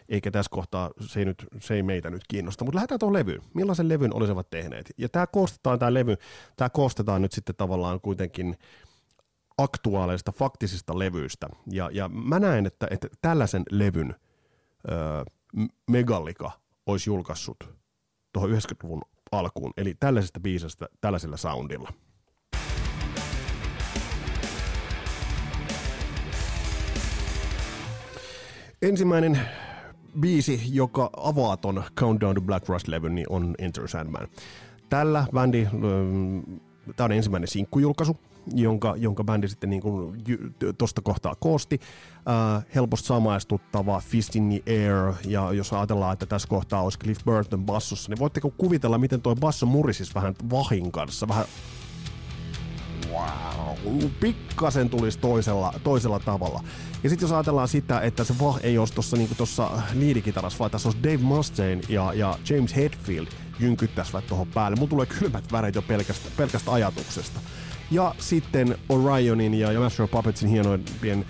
eikä 0.08 0.30
tässä 0.30 0.50
kohtaa 0.50 0.90
se 1.00 1.20
ei, 1.20 1.24
nyt, 1.24 1.46
se 1.60 1.74
ei 1.74 1.82
meitä 1.82 2.10
nyt 2.10 2.22
kiinnosta, 2.28 2.64
mutta 2.64 2.76
lähdetään 2.76 2.98
tuohon 2.98 3.14
levyyn. 3.14 3.42
Millaisen 3.54 3.88
levyn 3.88 4.14
olisivat 4.14 4.50
tehneet? 4.50 4.92
Ja 4.98 5.08
tämä 5.08 5.26
koostetaan, 5.26 5.78
tämä 5.78 5.94
levy, 5.94 6.16
tämä 6.56 6.68
koostetaan 6.68 7.22
nyt 7.22 7.32
sitten 7.32 7.56
tavallaan 7.56 8.00
kuitenkin 8.00 8.56
aktuaaleista, 9.58 10.32
faktisista 10.32 10.98
levyistä. 10.98 11.46
Ja, 11.70 11.90
ja 11.92 12.08
mä 12.08 12.38
näen, 12.38 12.66
että, 12.66 12.86
että 12.90 13.08
tällaisen 13.22 13.62
levyn 13.70 14.14
öö, 14.90 15.24
Megallika 15.90 16.50
olisi 16.86 17.10
julkaissut 17.10 17.56
tuohon 18.32 18.50
90-luvun 18.50 19.02
alkuun, 19.32 19.72
eli 19.76 19.94
tällaisesta 20.00 20.40
biisestä 20.40 20.86
tällaisella 21.00 21.36
soundilla. 21.36 21.92
Ensimmäinen 28.82 29.40
biisi, 30.20 30.60
joka 30.76 31.10
avaa 31.16 31.56
ton 31.56 31.84
Countdown 32.00 32.34
to 32.34 32.40
Black 32.40 32.68
Rust-levyn, 32.68 33.14
niin 33.14 33.26
on 33.28 33.54
Enter 33.58 33.88
Sandman. 33.88 34.28
Tällä 34.88 35.26
bändi, 35.32 35.68
tämä 36.96 37.04
on 37.04 37.12
ensimmäinen 37.12 37.48
sinkkujulkaisu, 37.48 38.16
jonka, 38.54 38.94
jonka 38.96 39.24
bändi 39.24 39.48
sitten 39.48 39.70
niin 39.70 39.83
kuin 39.83 40.24
tuosta 40.78 41.02
kohtaa 41.02 41.35
koosti. 41.35 41.80
Uh, 42.16 42.64
helposti 42.74 43.07
samaistuttava, 43.07 44.00
Fist 44.00 44.37
in 44.37 44.48
the 44.48 44.72
Air, 44.72 45.14
ja 45.26 45.52
jos 45.52 45.72
ajatellaan, 45.72 46.12
että 46.12 46.26
tässä 46.26 46.48
kohtaa 46.48 46.83
olisi 46.83 46.98
Cliff 46.98 47.24
Burton 47.24 47.64
bassossa, 47.64 48.11
niin 48.11 48.18
voitteko 48.18 48.50
kuvitella, 48.50 48.98
miten 48.98 49.22
tuo 49.22 49.37
basso 49.37 49.66
murisis 49.66 50.14
vähän 50.14 50.35
vahin 50.50 50.92
kanssa, 50.92 51.28
vähän 51.28 51.44
wow, 53.12 54.11
pikkasen 54.20 54.90
tulisi 54.90 55.18
toisella, 55.18 55.74
toisella 55.85 56.18
tavalla. 56.18 56.64
Ja 57.04 57.11
sitten 57.11 57.26
jos 57.26 57.33
ajatellaan 57.33 57.68
sitä, 57.68 58.00
että 58.00 58.24
se 58.24 58.35
vah 58.40 58.59
ei 58.62 58.78
olisi 58.78 58.94
tuossa 58.94 59.16
niinku 59.16 59.35
tossa 59.35 59.70
liidikitarassa, 59.94 60.59
vaan 60.59 60.70
tässä 60.70 60.88
olisi 60.88 61.02
Dave 61.02 61.16
Mustaine 61.16 61.80
ja, 61.88 62.12
ja 62.14 62.38
James 62.50 62.76
Hetfield 62.76 63.26
jynkyttäisivät 63.61 64.26
tuohon 64.26 64.46
päälle. 64.46 64.76
Mulla 64.76 64.90
tulee 64.90 65.07
kylmät 65.07 65.52
väreet 65.52 65.74
jo 65.74 65.83
pelkästä, 65.83 66.28
pelkästä 66.37 66.72
ajatuksesta. 66.72 67.40
Ja 67.94 68.14
sitten 68.18 68.78
Orionin 68.88 69.54
ja, 69.54 69.80
Master 69.80 70.04
of 70.04 70.11
Puppetsin 70.11 70.48
hienoimpien 70.48 71.24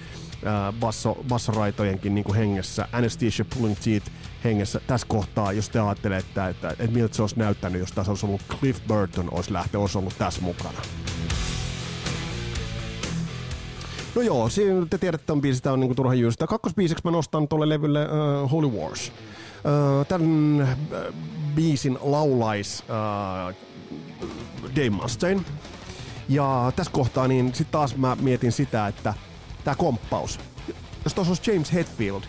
äh, 0.46 0.74
basso, 0.80 1.24
bassoraitojenkin 1.28 2.14
niin 2.14 2.24
kuin 2.24 2.36
hengessä, 2.36 2.88
Anesthesia 2.92 3.44
Pulling 3.54 3.76
Teeth 3.84 4.10
hengessä 4.44 4.80
tässä 4.86 5.06
kohtaa, 5.06 5.52
jos 5.52 5.68
te 5.68 5.80
ajattelette, 5.80 6.28
että, 6.28 6.48
että, 6.48 6.70
että, 6.70 6.86
miltä 6.86 7.16
se 7.16 7.22
olisi 7.22 7.38
näyttänyt, 7.38 7.80
jos 7.80 7.92
tässä 7.92 8.12
olisi 8.12 8.26
ollut 8.26 8.40
Cliff 8.48 8.86
Burton, 8.88 9.28
olisi 9.34 9.52
lähtö, 9.52 9.80
olisi 9.80 9.98
ollut 9.98 10.14
tässä 10.18 10.40
mukana. 10.40 10.78
No 14.14 14.22
joo, 14.22 14.48
siinä 14.48 14.86
te 14.90 14.98
tiedätte, 14.98 15.32
että 15.32 15.42
biisi 15.42 15.68
on 15.68 15.80
niinku 15.80 15.94
turha 15.94 16.14
jyystää. 16.14 16.48
Kakkosbiisiksi 16.48 17.04
mä 17.04 17.10
nostan 17.10 17.48
tuolle 17.48 17.68
levylle 17.68 18.06
uh, 18.42 18.50
Holy 18.50 18.68
Wars. 18.68 19.08
Uh, 19.08 20.06
tämän 20.06 20.62
uh, 20.62 21.14
biisin 21.54 21.98
laulais 22.02 22.84
uh, 22.88 23.54
Dave 24.76 24.90
Mustaine. 24.90 25.40
Ja 26.28 26.72
tässä 26.76 26.92
kohtaa 26.92 27.28
niin 27.28 27.46
sitten 27.46 27.72
taas 27.72 27.96
mä 27.96 28.16
mietin 28.20 28.52
sitä, 28.52 28.86
että 28.86 29.14
tämä 29.64 29.74
komppaus, 29.74 30.40
jos 31.04 31.14
tuossa 31.14 31.30
olisi 31.30 31.50
James 31.50 31.72
Hetfield, 31.72 32.22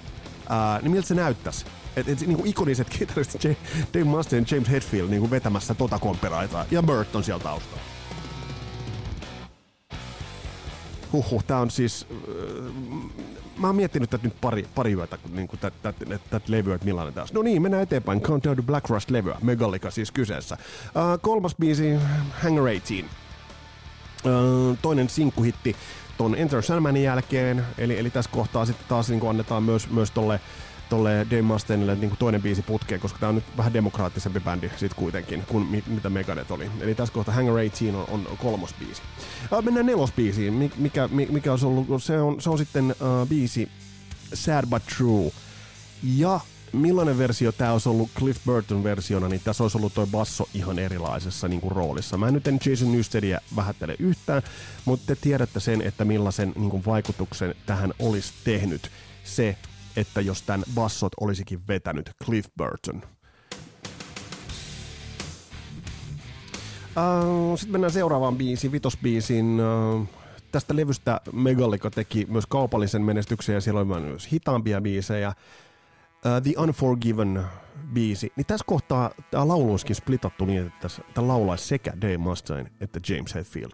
ää, 0.49 0.79
niin 0.81 0.91
miltä 0.91 1.07
se 1.07 1.15
näyttäisi? 1.15 1.65
Et, 1.95 2.09
et, 2.09 2.21
niin 2.21 2.37
kuin 2.37 2.47
ikoniset 2.47 2.89
kitaristit 2.89 3.57
Dave 3.93 4.03
Mustaine 4.03 4.45
ja 4.51 4.55
James 4.55 4.69
Hetfield 4.69 5.09
niin 5.09 5.19
kuin 5.19 5.31
vetämässä 5.31 5.73
tota 5.73 5.99
komperaitaa. 5.99 6.65
Ja 6.71 6.83
Burt 6.83 7.15
on 7.15 7.23
siellä 7.23 7.43
taustalla. 7.43 7.81
Huhhuh, 11.13 11.43
tää 11.43 11.59
on 11.59 11.71
siis... 11.71 12.07
Äh, 12.11 12.73
mä 13.57 13.67
oon 13.67 13.75
miettinyt 13.75 14.09
tätä 14.09 14.23
nyt 14.23 14.41
pari, 14.41 14.67
pari 14.75 14.93
yötä, 14.93 15.17
niin 15.31 15.47
tätä 15.47 15.71
tät, 15.81 16.21
tät 16.29 16.49
levyä, 16.49 16.75
että 16.75 16.85
millainen 16.85 17.13
taas. 17.13 17.33
No 17.33 17.41
niin, 17.41 17.61
mennään 17.61 17.83
eteenpäin. 17.83 18.21
Countdown 18.21 18.55
to 18.55 18.63
Black 18.63 18.89
Rust-levyä, 18.89 19.37
Megallica 19.41 19.91
siis 19.91 20.11
kyseessä. 20.11 20.57
Uh, 20.85 21.21
kolmas 21.21 21.55
biisi, 21.55 21.95
Hangar 22.41 22.63
18. 22.63 23.24
Toinen 24.81 25.09
sinkkuhitti 25.09 25.75
ton 26.17 26.35
Enter 26.35 26.61
Sandmanin 26.61 27.03
jälkeen, 27.03 27.65
eli, 27.77 27.99
eli 27.99 28.09
tässä 28.09 28.31
kohtaa 28.31 28.65
sitten 28.65 28.87
taas 28.87 29.09
niin 29.09 29.29
annetaan 29.29 29.63
myös, 29.63 29.89
myös 29.89 30.11
tolle 30.11 30.39
tolle 30.89 31.27
Dave 31.31 31.41
Mustaineille 31.41 31.95
niin 31.95 32.17
toinen 32.19 32.41
biisi 32.41 32.61
putkeen, 32.61 33.01
koska 33.01 33.19
tämä 33.19 33.29
on 33.29 33.35
nyt 33.35 33.57
vähän 33.57 33.73
demokraattisempi 33.73 34.39
bändi 34.39 34.71
sit 34.77 34.93
kuitenkin 34.93 35.43
kuin 35.47 35.67
mit, 35.67 35.87
mitä 35.87 36.09
Megadeth 36.09 36.51
oli. 36.51 36.71
Eli 36.79 36.95
tässä 36.95 37.13
kohtaa 37.13 37.35
Hangar 37.35 37.55
18 37.55 38.13
on, 38.13 38.27
on 38.27 38.37
kolmos 38.37 38.73
biisi. 38.73 39.01
Uh, 39.51 39.63
mennään 39.63 39.85
nelosbiisiin, 39.85 40.71
mikä, 40.77 41.09
mikä 41.29 41.53
on 41.53 41.59
ollut, 41.63 42.03
se 42.03 42.21
on, 42.21 42.41
se 42.41 42.49
on 42.49 42.57
sitten 42.57 42.91
uh, 42.91 43.27
biisi 43.27 43.69
Sad 44.33 44.65
But 44.69 44.83
True. 44.97 45.31
Ja 46.03 46.39
millainen 46.75 47.17
versio 47.17 47.51
tämä 47.51 47.71
olisi 47.71 47.89
ollut 47.89 48.09
Cliff 48.17 48.45
Burton 48.45 48.83
versiona, 48.83 49.27
niin 49.27 49.41
tässä 49.43 49.63
olisi 49.63 49.77
ollut 49.77 49.93
toi 49.93 50.07
basso 50.07 50.49
ihan 50.53 50.79
erilaisessa 50.79 51.47
niin 51.47 51.61
kuin 51.61 51.71
roolissa. 51.71 52.17
Mä 52.17 52.31
nyt 52.31 52.47
en 52.47 52.59
Jason 52.65 52.91
Newsteadia 52.91 53.39
vähättele 53.55 53.95
yhtään, 53.99 54.41
mutta 54.85 55.05
te 55.07 55.15
tiedätte 55.21 55.59
sen, 55.59 55.81
että 55.81 56.05
millaisen 56.05 56.53
niin 56.55 56.69
kuin 56.69 56.85
vaikutuksen 56.85 57.55
tähän 57.65 57.93
olisi 57.99 58.33
tehnyt 58.43 58.89
se, 59.23 59.57
että 59.95 60.21
jos 60.21 60.41
tämän 60.41 60.63
bassot 60.75 61.11
olisikin 61.19 61.67
vetänyt 61.67 62.11
Cliff 62.23 62.49
Burton. 62.57 63.01
Uh, 66.97 67.59
Sitten 67.59 67.71
mennään 67.71 67.93
seuraavaan 67.93 68.35
biisiin, 68.37 68.71
vitosbiisiin. 68.71 69.59
Uh, 69.95 70.07
tästä 70.51 70.75
levystä 70.75 71.21
Megallica 71.31 71.91
teki 71.91 72.25
myös 72.29 72.45
kaupallisen 72.45 73.01
menestyksen 73.01 73.53
ja 73.53 73.61
siellä 73.61 73.79
oli 73.79 74.01
myös 74.01 74.31
hitaampia 74.31 74.81
biisejä. 74.81 75.33
Uh, 76.25 76.41
The 76.43 76.53
Unforgiven 76.61 77.43
biisi, 77.93 78.33
niin 78.35 78.45
tässä 78.45 78.65
kohtaa 78.67 79.11
tämä 79.31 79.47
laulu 79.47 79.71
olisikin 79.71 79.95
splitattu 79.95 80.45
niin, 80.45 80.67
että 80.67 80.87
tämä 81.13 81.27
laulaisi 81.27 81.67
sekä 81.67 81.93
Dave 82.01 82.17
Mustaine 82.17 82.71
että 82.81 82.99
James 83.09 83.35
Hetfield. 83.35 83.71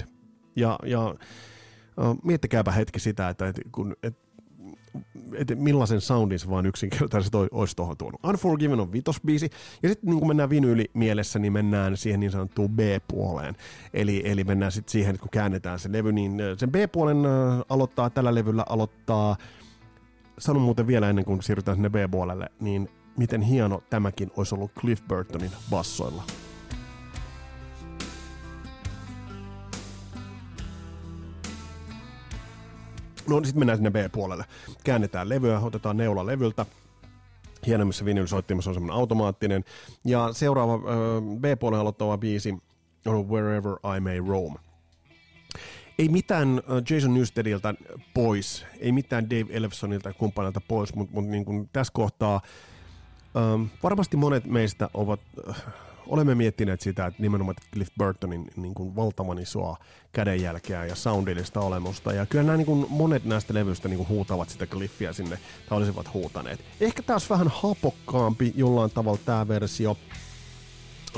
Ja, 0.56 0.80
ja 0.86 1.10
uh, 1.10 2.18
miettikääpä 2.24 2.72
hetki 2.72 3.00
sitä, 3.00 3.30
että, 3.30 3.48
että 3.48 3.62
kun, 3.72 3.96
että 4.04 4.32
että 5.36 5.56
millaisen 5.56 6.02
soundin 6.02 6.40
se 6.40 6.50
vaan 6.50 6.66
yksinkertaisesti 6.66 7.38
olisi 7.52 7.76
tuohon 7.76 7.98
tuonut. 7.98 8.26
Unforgiven 8.26 8.80
on 8.80 8.94
vitosbiisi, 8.94 9.50
ja 9.84 9.90
sitten 9.90 10.10
niin 10.10 10.20
kun 10.20 10.28
mennään 10.28 10.50
vinyli 10.50 10.86
mielessä, 10.94 11.40
niin 11.40 11.54
mennään 11.54 11.98
siihen 11.98 12.20
niin 12.20 12.32
sanottuun 12.32 12.72
B-puoleen. 12.72 13.56
Eli, 13.94 14.22
eli 14.26 14.44
mennään 14.44 14.72
sitten 14.72 14.92
siihen, 14.92 15.10
että 15.10 15.22
kun 15.22 15.30
käännetään 15.30 15.80
se 15.80 15.92
levy, 15.92 16.12
niin 16.12 16.42
sen 16.58 16.72
B-puolen 16.72 17.18
aloittaa, 17.70 18.10
tällä 18.10 18.36
levyllä 18.36 18.66
aloittaa, 18.70 19.36
sanon 20.42 20.62
muuten 20.62 20.88
vielä 20.88 21.10
ennen 21.10 21.26
kuin 21.26 21.44
siirrytään 21.44 21.78
sinne 21.78 21.90
B-puolelle, 21.90 22.50
niin 22.60 22.90
miten 23.18 23.42
hieno 23.42 23.84
tämäkin 23.90 24.32
olisi 24.38 24.56
ollut 24.56 24.72
Cliff 24.80 25.04
Burtonin 25.08 25.52
bassoilla. 25.70 26.24
No 33.30 33.44
sitten 33.44 33.60
mennään 33.60 33.78
sinne 33.78 33.92
B-puolelle. 33.92 34.46
Käännetään 34.84 35.30
levyä, 35.30 35.60
otetaan 35.60 35.98
neula 35.98 36.26
levyltä. 36.26 36.66
Hienommissa 37.68 38.06
vinylisoittimissa 38.06 38.70
on 38.70 38.74
semmoinen 38.74 38.98
automaattinen. 38.98 39.64
Ja 40.06 40.30
seuraava 40.34 40.74
äh, 40.74 40.80
B-puolen 41.40 41.80
aloittava 41.80 42.18
biisi 42.18 42.58
on 43.06 43.30
Wherever 43.30 43.72
I 43.98 44.00
May 44.00 44.20
Roam. 44.28 44.56
Ei 46.02 46.10
mitään 46.10 46.62
Jason 46.90 47.14
Newstediltä 47.14 47.74
pois, 48.14 48.66
ei 48.80 48.92
mitään 48.92 49.30
Dave 49.30 49.46
Elfsonilta 49.50 50.10
ja 50.10 50.14
kumppanilta 50.14 50.62
pois, 50.68 50.96
mutta 50.96 51.14
mut 51.16 51.26
niin 51.26 51.70
tässä 51.74 51.94
kohtaa 51.94 52.42
ähm, 53.38 53.64
varmasti 53.84 54.18
monet 54.18 54.46
meistä 54.46 54.90
ovat 54.94 55.20
äh, 55.50 55.64
olemme 56.08 56.36
miettineet 56.36 56.82
sitä, 56.82 57.06
että 57.06 57.22
nimenomaan 57.22 57.56
Cliff 57.74 57.92
Burtonin 57.98 58.48
niin 58.56 58.74
kuin 58.74 58.96
valtavan 58.96 59.40
isoa 59.40 59.78
kädenjälkeä 60.12 60.86
ja 60.86 60.96
soundillista 60.96 61.60
olemusta. 61.60 62.14
Ja 62.14 62.26
kyllä 62.26 62.44
nämä 62.44 62.58
niin 62.58 62.66
kuin 62.66 62.86
monet 62.90 63.26
näistä 63.26 63.54
levyistä 63.54 63.88
niin 63.88 63.98
kuin 63.98 64.10
huutavat 64.10 64.50
sitä 64.50 64.68
Cliffia 64.68 65.14
sinne, 65.14 65.40
tai 65.70 65.78
olisivat 65.78 66.14
huutaneet. 66.14 66.60
Ehkä 66.80 67.04
taas 67.04 67.30
vähän 67.30 67.48
hapokkaampi 67.48 68.54
jollain 68.56 68.92
tavalla 68.92 69.20
tämä 69.26 69.48
versio, 69.48 69.98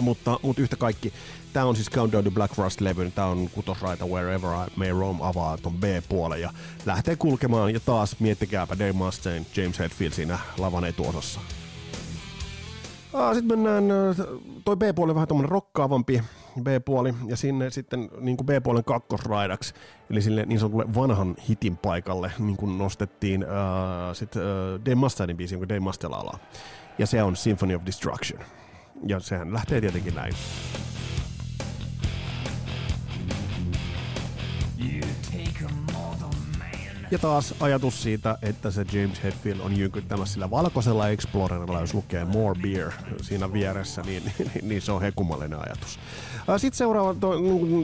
mutta, 0.01 0.39
mutta 0.41 0.61
yhtä 0.61 0.75
kaikki, 0.75 1.13
tämä 1.53 1.65
on 1.65 1.75
siis 1.75 1.89
Countdown 1.89 2.23
to 2.23 2.31
Black 2.31 2.57
Rust-levy, 2.57 3.11
tämä 3.15 3.27
on 3.27 3.49
kutosraita 3.49 4.05
Wherever 4.05 4.49
I 4.49 4.71
May 4.75 4.91
Roam 4.91 5.21
avaa 5.21 5.57
ton 5.57 5.73
B-puolen 5.73 6.41
ja 6.41 6.53
lähtee 6.85 7.15
kulkemaan 7.15 7.73
ja 7.73 7.79
taas 7.79 8.19
miettikääpä 8.19 8.79
Dave 8.79 8.91
Mustaine, 8.91 9.45
James 9.55 9.79
Hetfield 9.79 10.13
siinä 10.13 10.39
lavan 10.57 10.85
etuosassa. 10.85 11.39
Sitten 13.33 13.59
mennään, 13.59 13.83
toi 14.65 14.75
B-puoli 14.75 15.15
vähän 15.15 15.27
tuommoinen 15.27 15.51
rokkaavampi 15.51 16.23
B-puoli, 16.61 17.13
ja 17.27 17.35
sinne 17.35 17.69
sitten 17.69 18.09
niin 18.19 18.37
kuin 18.37 18.45
B-puolen 18.45 18.83
kakkosraidaksi, 18.83 19.73
eli 20.09 20.21
sille 20.21 20.45
niin 20.45 20.59
sanotulle 20.59 20.95
vanhan 20.95 21.35
hitin 21.49 21.77
paikalle, 21.77 22.31
niin 22.39 22.57
kuin 22.57 22.77
nostettiin 22.77 23.43
uh, 23.43 23.49
sitten 24.15 24.41
uh, 24.41 24.85
Dave 24.85 24.95
Mustainin 24.95 25.37
biisi, 25.37 25.57
kun 25.57 25.69
Dave 25.69 25.79
Mustaine 25.79 26.15
laulaa. 26.15 26.39
Ja 26.97 27.07
se 27.07 27.23
on 27.23 27.35
Symphony 27.35 27.75
of 27.75 27.81
Destruction. 27.85 28.39
Ja 29.07 29.19
sehän 29.19 29.53
lähtee 29.53 29.81
tietenkin 29.81 30.15
näin. 30.15 30.33
Ja 37.11 37.19
taas 37.19 37.55
ajatus 37.59 38.03
siitä, 38.03 38.37
että 38.41 38.71
se 38.71 38.85
James 38.93 39.23
Hetfield 39.23 39.59
on 39.59 39.77
jynkyttämässä 39.77 40.33
sillä 40.33 40.49
valkoisella 40.49 41.09
Explorerilla, 41.09 41.79
jos 41.79 41.93
lukee 41.93 42.25
More 42.25 42.59
Beer 42.61 42.91
siinä 43.21 43.53
vieressä, 43.53 44.01
niin, 44.01 44.23
niin, 44.39 44.51
niin 44.61 44.81
se 44.81 44.91
on 44.91 45.01
hekumallinen 45.01 45.59
ajatus. 45.59 45.99
Sitten 46.57 46.77
seuraava 46.77 47.13
to, 47.13 47.31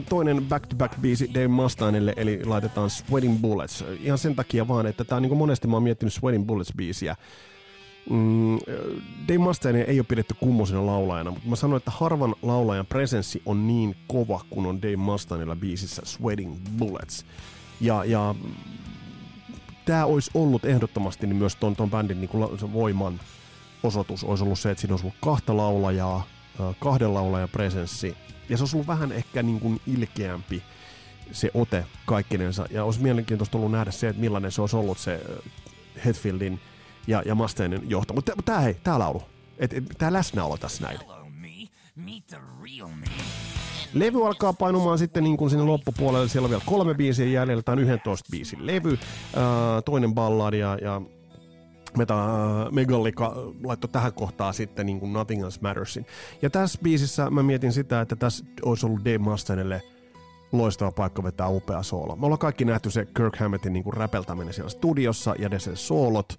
toinen 0.08 0.44
back-to-back 0.48 1.00
biisi 1.00 1.30
Dave 1.34 1.48
Mustaineille, 1.48 2.14
eli 2.16 2.44
laitetaan 2.44 2.90
Sweating 2.90 3.40
Bullets. 3.40 3.84
Ihan 4.00 4.18
sen 4.18 4.36
takia 4.36 4.68
vaan, 4.68 4.86
että 4.86 5.04
tämä 5.04 5.16
on 5.16 5.22
niin 5.22 5.36
monesti 5.36 5.68
mä 5.68 5.76
oon 5.76 5.82
miettinyt 5.82 6.14
Sweating 6.14 6.46
Bullets-biisiä. 6.46 7.16
Mm, 8.10 8.58
Dave 9.28 9.38
Mustaine 9.38 9.80
ei 9.80 10.00
ole 10.00 10.06
pidetty 10.08 10.34
kummosena 10.40 10.86
laulajana, 10.86 11.30
mutta 11.30 11.48
mä 11.48 11.56
sanoin, 11.56 11.76
että 11.76 11.90
harvan 11.90 12.34
laulajan 12.42 12.86
presenssi 12.86 13.42
on 13.46 13.66
niin 13.66 13.96
kova, 14.08 14.40
kun 14.50 14.66
on 14.66 14.82
Dave 14.82 14.96
Mustainella 14.96 15.56
biisissä 15.56 16.02
Sweating 16.04 16.56
Bullets. 16.78 17.24
Ja, 17.80 18.04
ja 18.04 18.34
tämä 19.84 20.04
olisi 20.04 20.30
ollut 20.34 20.64
ehdottomasti 20.64 21.26
niin 21.26 21.36
myös 21.36 21.56
ton, 21.56 21.76
ton 21.76 21.90
bändin 21.90 22.20
niin 22.20 22.28
kuin 22.28 22.72
voiman 22.72 23.20
osoitus. 23.82 24.24
Olisi 24.24 24.44
ollut 24.44 24.58
se, 24.58 24.70
että 24.70 24.80
siinä 24.80 24.94
olisi 24.94 25.06
ollut 25.06 25.18
kahta 25.20 25.56
laulajaa, 25.56 26.26
kahden 26.80 27.14
laulajan 27.14 27.48
presenssi, 27.48 28.16
ja 28.48 28.56
se 28.56 28.62
olisi 28.62 28.76
ollut 28.76 28.88
vähän 28.88 29.12
ehkä 29.12 29.42
niin 29.42 29.60
kuin 29.60 29.80
ilkeämpi 29.86 30.62
se 31.32 31.50
ote 31.54 31.84
kaikkinensa, 32.06 32.66
ja 32.70 32.84
olisi 32.84 33.02
mielenkiintoista 33.02 33.58
ollut 33.58 33.72
nähdä 33.72 33.90
se, 33.90 34.08
että 34.08 34.20
millainen 34.20 34.52
se 34.52 34.60
olisi 34.60 34.76
ollut 34.76 34.98
se 34.98 35.20
Hetfieldin 36.04 36.60
ja, 37.06 37.22
ja 37.26 37.34
Mustainen 37.34 37.82
johto. 37.90 38.14
Mutta 38.14 38.32
tämä 38.44 38.60
hei, 38.60 38.74
tämä 38.74 38.98
laulu, 38.98 39.22
että 39.58 39.76
et, 39.76 39.84
tämä 39.98 40.12
läsnäolo 40.12 40.56
tässä 40.56 40.84
näin. 40.84 40.98
Levy 43.92 44.26
alkaa 44.26 44.52
painumaan 44.52 44.98
sitten 44.98 45.24
niin 45.24 45.36
kuin 45.36 45.50
sinne 45.50 45.64
loppupuolelle. 45.64 46.28
Siellä 46.28 46.46
on 46.46 46.50
vielä 46.50 46.62
kolme 46.66 46.94
biisiä 46.94 47.26
jäljellä. 47.26 47.62
Tämä 47.62 47.72
on 47.72 47.78
11 47.78 48.28
biisin 48.30 48.66
levy. 48.66 48.98
Toinen 49.84 50.14
balladi 50.14 50.58
ja, 50.58 50.78
ja 50.82 51.02
Meta, 51.96 52.26
Megallica 52.70 53.32
laittoi 53.64 53.90
tähän 53.90 54.12
kohtaan 54.12 54.54
sitten 54.54 54.86
niin 54.86 55.00
kuin 55.00 55.12
Nothing 55.12 55.42
Else 55.42 55.60
Mattersin. 55.62 56.06
Ja 56.42 56.50
tässä 56.50 56.78
biisissä 56.82 57.30
mä 57.30 57.42
mietin 57.42 57.72
sitä, 57.72 58.00
että 58.00 58.16
tässä 58.16 58.44
olisi 58.64 58.86
ollut 58.86 59.04
Dave 59.04 59.18
Mustainelle 59.18 59.82
loistava 60.52 60.92
paikka 60.92 61.22
vetää 61.22 61.48
upea 61.48 61.82
soolo. 61.82 62.16
Me 62.16 62.26
ollaan 62.26 62.38
kaikki 62.38 62.64
nähty 62.64 62.90
se 62.90 63.06
Kirk 63.16 63.36
Hammettin 63.36 63.72
niin 63.72 63.84
kuin 63.84 63.94
räpeltäminen 63.94 64.54
siellä 64.54 64.70
studiossa 64.70 65.34
ja 65.38 65.48
ne 65.48 65.58
se 65.58 65.76
soolot 65.76 66.38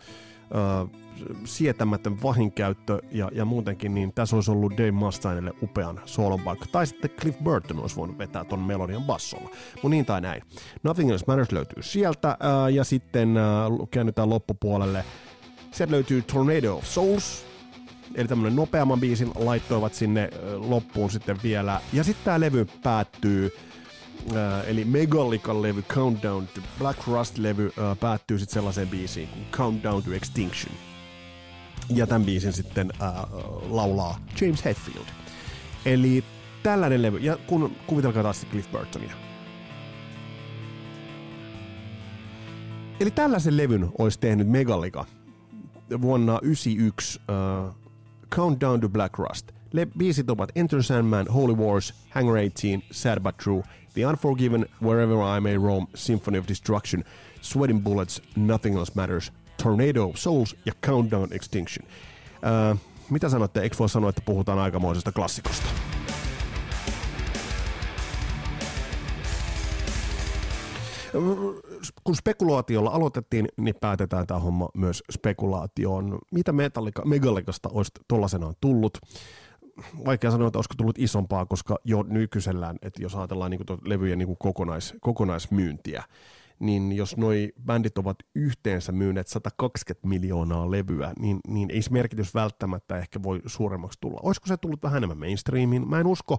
sietämätön 1.45 2.21
vahinkäyttö 2.23 2.99
ja, 3.11 3.29
ja 3.33 3.45
muutenkin, 3.45 3.93
niin 3.93 4.13
tässä 4.13 4.35
olisi 4.35 4.51
ollut 4.51 4.71
Dave 4.71 4.91
Mustainelle 4.91 5.53
upean 5.61 6.01
soolon 6.05 6.41
paikka. 6.41 6.65
Tai 6.71 6.87
sitten 6.87 7.09
Cliff 7.09 7.39
Burton 7.43 7.79
olisi 7.79 7.95
voinut 7.95 8.17
vetää 8.17 8.43
ton 8.43 8.59
melodian 8.59 9.03
bassolla. 9.03 9.49
Mutta 9.73 9.89
niin 9.89 10.05
tai 10.05 10.21
näin. 10.21 10.41
Nothing 10.83 11.11
Else 11.11 11.25
Matters 11.27 11.51
löytyy 11.51 11.83
sieltä 11.83 12.37
ää, 12.39 12.69
ja 12.69 12.83
sitten 12.83 13.37
ää, 13.37 13.69
käännytään 13.91 14.29
loppupuolelle. 14.29 15.05
Sieltä 15.71 15.91
löytyy 15.91 16.21
Tornado 16.21 16.75
of 16.77 16.85
Souls, 16.85 17.45
eli 18.15 18.27
tämmönen 18.27 18.55
nopeamman 18.55 18.99
biisin 18.99 19.31
laittoivat 19.35 19.93
sinne 19.93 20.29
loppuun 20.55 21.11
sitten 21.11 21.37
vielä. 21.43 21.81
Ja 21.93 22.03
sitten 22.03 22.25
tämä 22.25 22.39
levy 22.39 22.67
päättyy 22.83 23.51
Äh, 24.29 24.69
eli 24.69 24.85
Megallican 24.85 25.61
levy 25.61 25.81
Countdown 25.81 26.47
to 26.47 26.61
Black 26.79 27.07
Rust-levy 27.07 27.65
äh, 27.65 27.99
päättyy 27.99 28.39
sitten 28.39 28.53
sellaiseen 28.53 28.87
biisiin 28.87 29.27
kuin 29.27 29.45
Countdown 29.51 30.03
to 30.03 30.11
Extinction. 30.11 30.75
Ja 31.89 32.07
tämän 32.07 32.25
biisin 32.25 32.53
sitten 32.53 32.91
äh, 33.01 33.13
laulaa 33.69 34.19
James 34.41 34.65
Hetfield. 34.65 35.05
Eli 35.85 36.23
tällainen 36.63 37.01
levy, 37.01 37.17
ja 37.17 37.37
kun 37.47 37.75
kuvitelkaa 37.87 38.23
taas 38.23 38.47
Cliff 38.51 38.71
Burtonia. 38.71 39.13
Eli 42.99 43.11
tällaisen 43.11 43.57
levyn 43.57 43.89
olisi 43.97 44.19
tehnyt 44.19 44.47
Megallica 44.47 45.05
vuonna 46.01 46.31
1991 46.31 47.19
uh, 47.19 47.75
Countdown 48.29 48.81
to 48.81 48.89
Black 48.89 49.17
Rust. 49.17 49.51
Le- 49.71 49.87
biisit 49.97 50.29
ovat 50.29 50.51
Enter 50.55 50.83
Sandman, 50.83 51.27
Holy 51.27 51.53
Wars, 51.53 51.93
Hangar 52.09 52.35
18, 52.37 52.83
Sad 52.91 53.19
But 53.19 53.37
True, 53.37 53.63
The 53.93 54.05
Unforgiven, 54.05 54.65
Wherever 54.81 55.37
I 55.37 55.39
May 55.39 55.57
Roam, 55.57 55.87
Symphony 55.95 56.37
of 56.37 56.47
Destruction, 56.47 57.03
Sweating 57.41 57.83
Bullets, 57.83 58.21
Nothing 58.35 58.77
Else 58.77 58.91
Matters, 58.95 59.31
Tornado 59.63 60.09
of 60.09 60.15
Souls 60.15 60.55
ja 60.65 60.73
Countdown 60.85 61.27
Extinction. 61.33 61.87
Uh, 62.71 62.79
mitä 63.09 63.29
sanotte? 63.29 63.61
Eikö 63.61 63.75
voi 63.79 63.89
sanoa, 63.89 64.09
että 64.09 64.21
puhutaan 64.25 64.59
aikamoisesta 64.59 65.11
klassikosta? 65.11 65.67
kun 72.03 72.15
spekulaatiolla 72.15 72.89
aloitettiin, 72.89 73.47
niin 73.57 73.75
päätetään 73.81 74.27
tämä 74.27 74.39
homma 74.39 74.69
myös 74.73 75.03
spekulaatioon. 75.11 76.19
Mitä 76.31 76.51
Metallica, 76.51 77.05
Megallicasta 77.05 77.69
olisi 77.73 77.91
tuollaisenaan 78.07 78.55
tullut? 78.61 78.97
Vaikea 80.05 80.31
sanoa, 80.31 80.47
että 80.47 80.57
olisiko 80.57 80.75
tullut 80.77 80.99
isompaa, 80.99 81.45
koska 81.45 81.77
jo 81.83 82.03
nykyisellään, 82.03 82.77
että 82.81 83.01
jos 83.01 83.15
ajatellaan 83.15 83.51
niin 83.51 83.61
levyjen 83.85 84.19
niin 84.19 84.37
kokonais, 84.37 84.93
kokonaismyyntiä, 85.01 86.03
niin 86.61 86.91
jos 86.91 87.17
noi 87.17 87.53
bändit 87.65 87.97
ovat 87.97 88.17
yhteensä 88.35 88.91
myyneet 88.91 89.27
120 89.27 90.07
miljoonaa 90.07 90.71
levyä, 90.71 91.13
niin, 91.19 91.39
niin 91.47 91.71
ei 91.71 91.81
se 91.81 91.91
merkitys 91.91 92.33
välttämättä 92.33 92.97
ehkä 92.97 93.23
voi 93.23 93.41
suuremmaksi 93.45 93.97
tulla. 94.01 94.19
Olisiko 94.23 94.47
se 94.47 94.57
tullut 94.57 94.83
vähän 94.83 94.97
enemmän 94.97 95.17
mainstreamiin? 95.17 95.89
Mä 95.89 95.99
en 95.99 96.07
usko, 96.07 96.37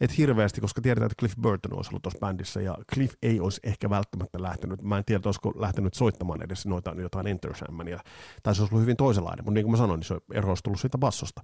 että 0.00 0.16
hirveästi, 0.18 0.60
koska 0.60 0.80
tiedetään, 0.80 1.10
että 1.10 1.20
Cliff 1.20 1.36
Burton 1.36 1.76
olisi 1.76 1.90
ollut 1.90 2.02
tuossa 2.02 2.18
bändissä, 2.18 2.60
ja 2.60 2.76
Cliff 2.94 3.14
ei 3.22 3.40
olisi 3.40 3.60
ehkä 3.62 3.90
välttämättä 3.90 4.42
lähtenyt, 4.42 4.82
mä 4.82 4.98
en 4.98 5.04
tiedä, 5.04 5.22
olisiko 5.24 5.52
lähtenyt 5.56 5.94
soittamaan 5.94 6.42
edes 6.42 6.66
noita, 6.66 6.94
jotain 6.98 7.26
Enter 7.26 7.56
Sandmania, 7.56 8.00
tai 8.42 8.54
se 8.54 8.62
olisi 8.62 8.74
ollut 8.74 8.82
hyvin 8.82 8.96
toisenlainen, 8.96 9.44
mutta 9.44 9.54
niin 9.54 9.64
kuin 9.64 9.70
mä 9.72 9.76
sanoin, 9.76 9.98
niin 10.00 10.06
se 10.06 10.18
ero 10.32 10.48
olisi 10.48 10.62
tullut 10.62 10.80
siitä 10.80 10.98
bassosta 10.98 11.42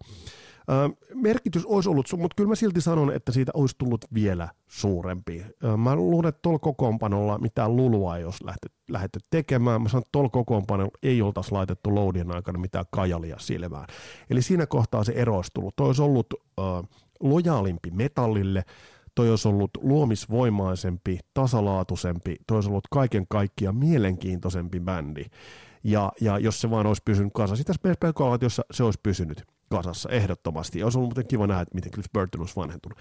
merkitys 1.14 1.66
olisi 1.66 1.88
ollut, 1.88 2.06
mutta 2.16 2.34
kyllä 2.36 2.48
mä 2.48 2.54
silti 2.54 2.80
sanon, 2.80 3.12
että 3.12 3.32
siitä 3.32 3.52
olisi 3.54 3.74
tullut 3.78 4.04
vielä 4.14 4.48
suurempi. 4.66 5.46
mä 5.76 5.96
luulen, 5.96 6.28
että 6.28 6.38
tuolla 6.42 6.58
kokoonpanolla 6.58 7.38
mitään 7.38 7.76
lulua 7.76 8.16
ei 8.16 8.24
olisi 8.24 8.44
lähdetty 8.90 9.18
tekemään. 9.30 9.82
Mä 9.82 9.88
sanon, 9.88 10.00
että 10.02 10.12
tuolla 10.12 10.28
kokoonpanolla 10.28 10.98
ei 11.02 11.22
oltaisi 11.22 11.52
laitettu 11.52 11.94
loadin 11.94 12.34
aikana 12.34 12.58
mitään 12.58 12.84
kajalia 12.90 13.36
silmään. 13.38 13.86
Eli 14.30 14.42
siinä 14.42 14.66
kohtaa 14.66 15.04
se 15.04 15.12
ero 15.12 15.36
olisi 15.36 15.50
tullut. 15.54 15.76
Toi 15.76 15.86
olisi 15.86 16.02
ollut 16.02 16.26
äh, 16.58 16.64
lojaalimpi 17.20 17.90
metallille, 17.90 18.64
toi 19.14 19.30
olisi 19.30 19.48
ollut 19.48 19.70
luomisvoimaisempi, 19.82 21.18
tasalaatuisempi, 21.34 22.36
toi 22.46 22.56
olisi 22.56 22.70
ollut 22.70 22.88
kaiken 22.90 23.26
kaikkiaan 23.28 23.76
mielenkiintoisempi 23.76 24.80
bändi. 24.80 25.24
Ja, 25.84 26.12
ja 26.20 26.38
jos 26.38 26.60
se 26.60 26.70
vaan 26.70 26.86
olisi 26.86 27.02
pysynyt 27.04 27.32
kanssa, 27.34 27.56
sitä 27.56 27.72
spekulaatiossa 27.72 28.64
se 28.70 28.84
olisi 28.84 29.00
pysynyt 29.02 29.44
kasassa 29.70 30.08
ehdottomasti. 30.08 30.78
Ja 30.78 30.86
olisi 30.86 30.98
ollut 30.98 31.10
muuten 31.10 31.26
kiva 31.26 31.46
nähdä, 31.46 31.62
että 31.62 31.74
miten 31.74 31.92
Cliff 31.92 32.12
Burton 32.12 32.40
olisi 32.40 32.56
vanhentunut. 32.56 32.98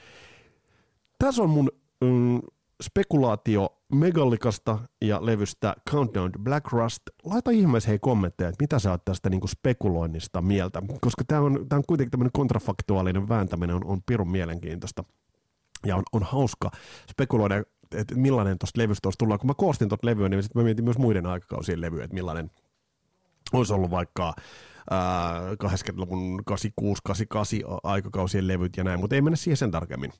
Tässä 1.19 1.43
on 1.43 1.49
mun 1.49 1.71
mm, 2.03 2.41
spekulaatio 2.84 3.77
Megallikasta 3.93 4.79
ja 5.01 5.25
levystä 5.25 5.75
Countdown 5.89 6.31
to 6.31 6.39
Black 6.39 6.71
Rust. 6.71 7.01
Laita 7.23 7.51
ihmeessä 7.51 7.89
hei 7.89 7.99
kommentteja, 7.99 8.49
että 8.49 8.63
mitä 8.63 8.79
sä 8.79 8.91
oot 8.91 9.05
tästä 9.05 9.29
niinku 9.29 9.47
spekuloinnista 9.47 10.41
mieltä, 10.41 10.81
koska 11.01 11.23
tämä 11.27 11.41
on, 11.41 11.65
on 11.71 11.84
kuitenkin 11.88 12.11
tämmöinen 12.11 12.31
kontrafaktuaalinen 12.34 13.29
vääntäminen 13.29 13.75
on, 13.75 13.86
on 13.86 14.01
pirun 14.05 14.31
mielenkiintoista. 14.31 15.03
Ja 15.86 15.95
on, 15.95 16.03
on 16.13 16.23
hauska 16.23 16.71
spekuloida, 17.11 17.63
että 17.95 18.15
millainen 18.15 18.59
tuosta 18.59 18.81
levystä 18.81 19.07
olisi 19.07 19.17
tullut. 19.17 19.41
Kun 19.41 19.49
mä 19.49 19.53
koostin 19.53 19.89
tuota 19.89 20.07
levyä, 20.07 20.29
niin 20.29 20.43
sitten 20.43 20.61
mä 20.61 20.63
mietin 20.63 20.86
myös 20.86 20.97
muiden 20.97 21.25
aikakausien 21.25 21.81
levyä, 21.81 22.03
että 22.03 22.13
millainen 22.13 22.51
olisi 23.54 23.74
ollut 23.74 23.91
vaikka 23.91 24.34
80-luvun 25.64 26.43
86-88 26.51 26.54
aikakausien 27.84 28.47
levyt 28.47 28.78
ja 28.78 28.84
näin, 28.84 28.99
mutta 28.99 29.16
ei 29.16 29.22
mennä 29.22 29.38
siihen 29.38 29.58
sen 29.58 29.72
tarkemmin. 29.72 30.14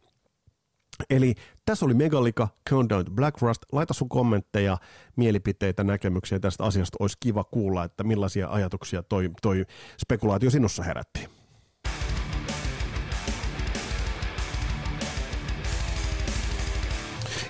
Eli 1.10 1.36
tässä 1.66 1.86
oli 1.86 1.94
Megallica, 1.94 2.48
Countdown 2.70 3.06
to 3.06 3.12
Black 3.12 3.42
Rust. 3.42 3.62
Laita 3.72 3.94
sun 3.94 4.10
kommentteja, 4.10 4.78
mielipiteitä, 5.16 5.84
näkemyksiä 5.84 6.40
tästä 6.40 6.64
asiasta. 6.64 6.98
Olisi 7.00 7.18
kiva 7.20 7.44
kuulla, 7.44 7.84
että 7.84 8.04
millaisia 8.04 8.50
ajatuksia 8.50 9.04
toi, 9.04 9.30
toi 9.42 9.66
spekulaatio 10.02 10.50
sinussa 10.50 10.84
herätti. 10.84 11.28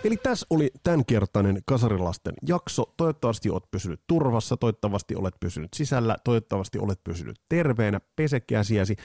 Eli 0.03 0.17
tässä 0.17 0.45
oli 0.49 0.71
tämänkertainen 0.83 1.61
Kasarilasten 1.65 2.33
jakso. 2.47 2.93
Toivottavasti 2.97 3.49
olet 3.49 3.71
pysynyt 3.71 4.01
turvassa, 4.07 4.57
toivottavasti 4.57 5.15
olet 5.15 5.35
pysynyt 5.39 5.73
sisällä, 5.73 6.17
toivottavasti 6.23 6.79
olet 6.79 6.99
pysynyt 7.03 7.41
terveenä, 7.49 7.99
pese 8.15 8.39
käsiäsi, 8.39 8.95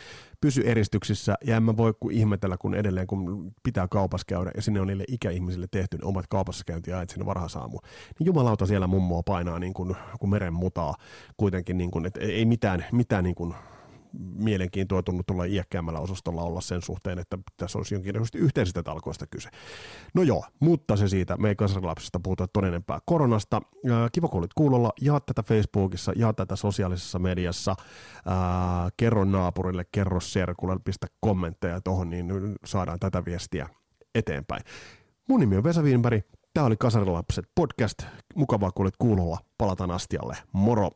pysy 0.40 0.62
eristyksissä 0.64 1.34
ja 1.44 1.56
en 1.56 1.62
mä 1.62 1.76
voi 1.76 1.94
kuin 2.00 2.16
ihmetellä, 2.16 2.56
kun 2.56 2.74
edelleen 2.74 3.06
kun 3.06 3.52
pitää 3.62 3.88
kaupassa 3.88 4.24
käydä 4.28 4.50
ja 4.56 4.62
sinne 4.62 4.80
on 4.80 4.86
niille 4.86 5.04
ikäihmisille 5.08 5.66
tehty 5.70 5.98
ne 5.98 6.04
omat 6.04 6.26
kaupassa 6.26 6.64
käyntiajat 6.64 7.10
sinne 7.10 7.26
varhaisaamu. 7.26 7.78
Niin 8.18 8.26
jumalauta 8.26 8.66
siellä 8.66 8.86
mummoa 8.86 9.22
painaa 9.22 9.58
niin 9.58 9.74
kuin, 9.74 9.96
kuin 10.20 10.30
meren 10.30 10.54
mutaa 10.54 10.94
kuitenkin, 11.36 11.78
niin 11.78 11.90
kuin, 11.90 12.06
että 12.06 12.20
ei 12.20 12.44
mitään, 12.44 12.84
mitään 12.92 13.24
niin 13.24 13.34
kuin 13.34 13.54
mielenkiintoa 14.12 15.02
tunnu 15.02 15.22
tuolla 15.26 15.44
iäkkäämmällä 15.44 16.00
osastolla 16.00 16.42
olla 16.42 16.60
sen 16.60 16.82
suhteen, 16.82 17.18
että 17.18 17.38
tässä 17.56 17.78
olisi 17.78 17.94
jonkinlaisesti 17.94 18.38
yhteisistä 18.38 18.82
talkoista 18.82 19.26
kyse. 19.26 19.48
No 20.14 20.22
joo, 20.22 20.44
mutta 20.60 20.96
se 20.96 21.08
siitä, 21.08 21.36
me 21.36 21.48
ei 21.48 21.56
kansanlapsista 21.56 22.20
puhuta 22.22 22.46
todennempää 22.48 22.98
koronasta. 23.04 23.60
Kiva, 24.12 24.28
kun 24.28 24.38
olit 24.38 24.54
kuulolla, 24.54 24.92
jaa 25.00 25.20
tätä 25.20 25.42
Facebookissa, 25.42 26.12
jaa 26.16 26.32
tätä 26.32 26.56
sosiaalisessa 26.56 27.18
mediassa, 27.18 27.74
ää, 28.26 28.88
kerro 28.96 29.24
naapurille, 29.24 29.84
kerro 29.92 30.20
serkulle, 30.20 30.76
pistä 30.84 31.06
kommentteja 31.20 31.80
tuohon, 31.80 32.10
niin 32.10 32.32
saadaan 32.64 32.98
tätä 32.98 33.24
viestiä 33.24 33.68
eteenpäin. 34.14 34.62
Mun 35.28 35.40
nimi 35.40 35.56
on 35.56 35.64
Vesa 35.64 35.82
Wienberg, 35.82 36.24
tämä 36.54 36.66
oli 36.66 36.76
Kasarilapset 36.76 37.44
podcast. 37.54 38.02
Mukavaa, 38.34 38.70
kun 38.72 38.84
olit 38.84 38.96
kuulolla. 38.98 39.38
Palataan 39.58 39.90
astialle. 39.90 40.36
Moro! 40.52 40.90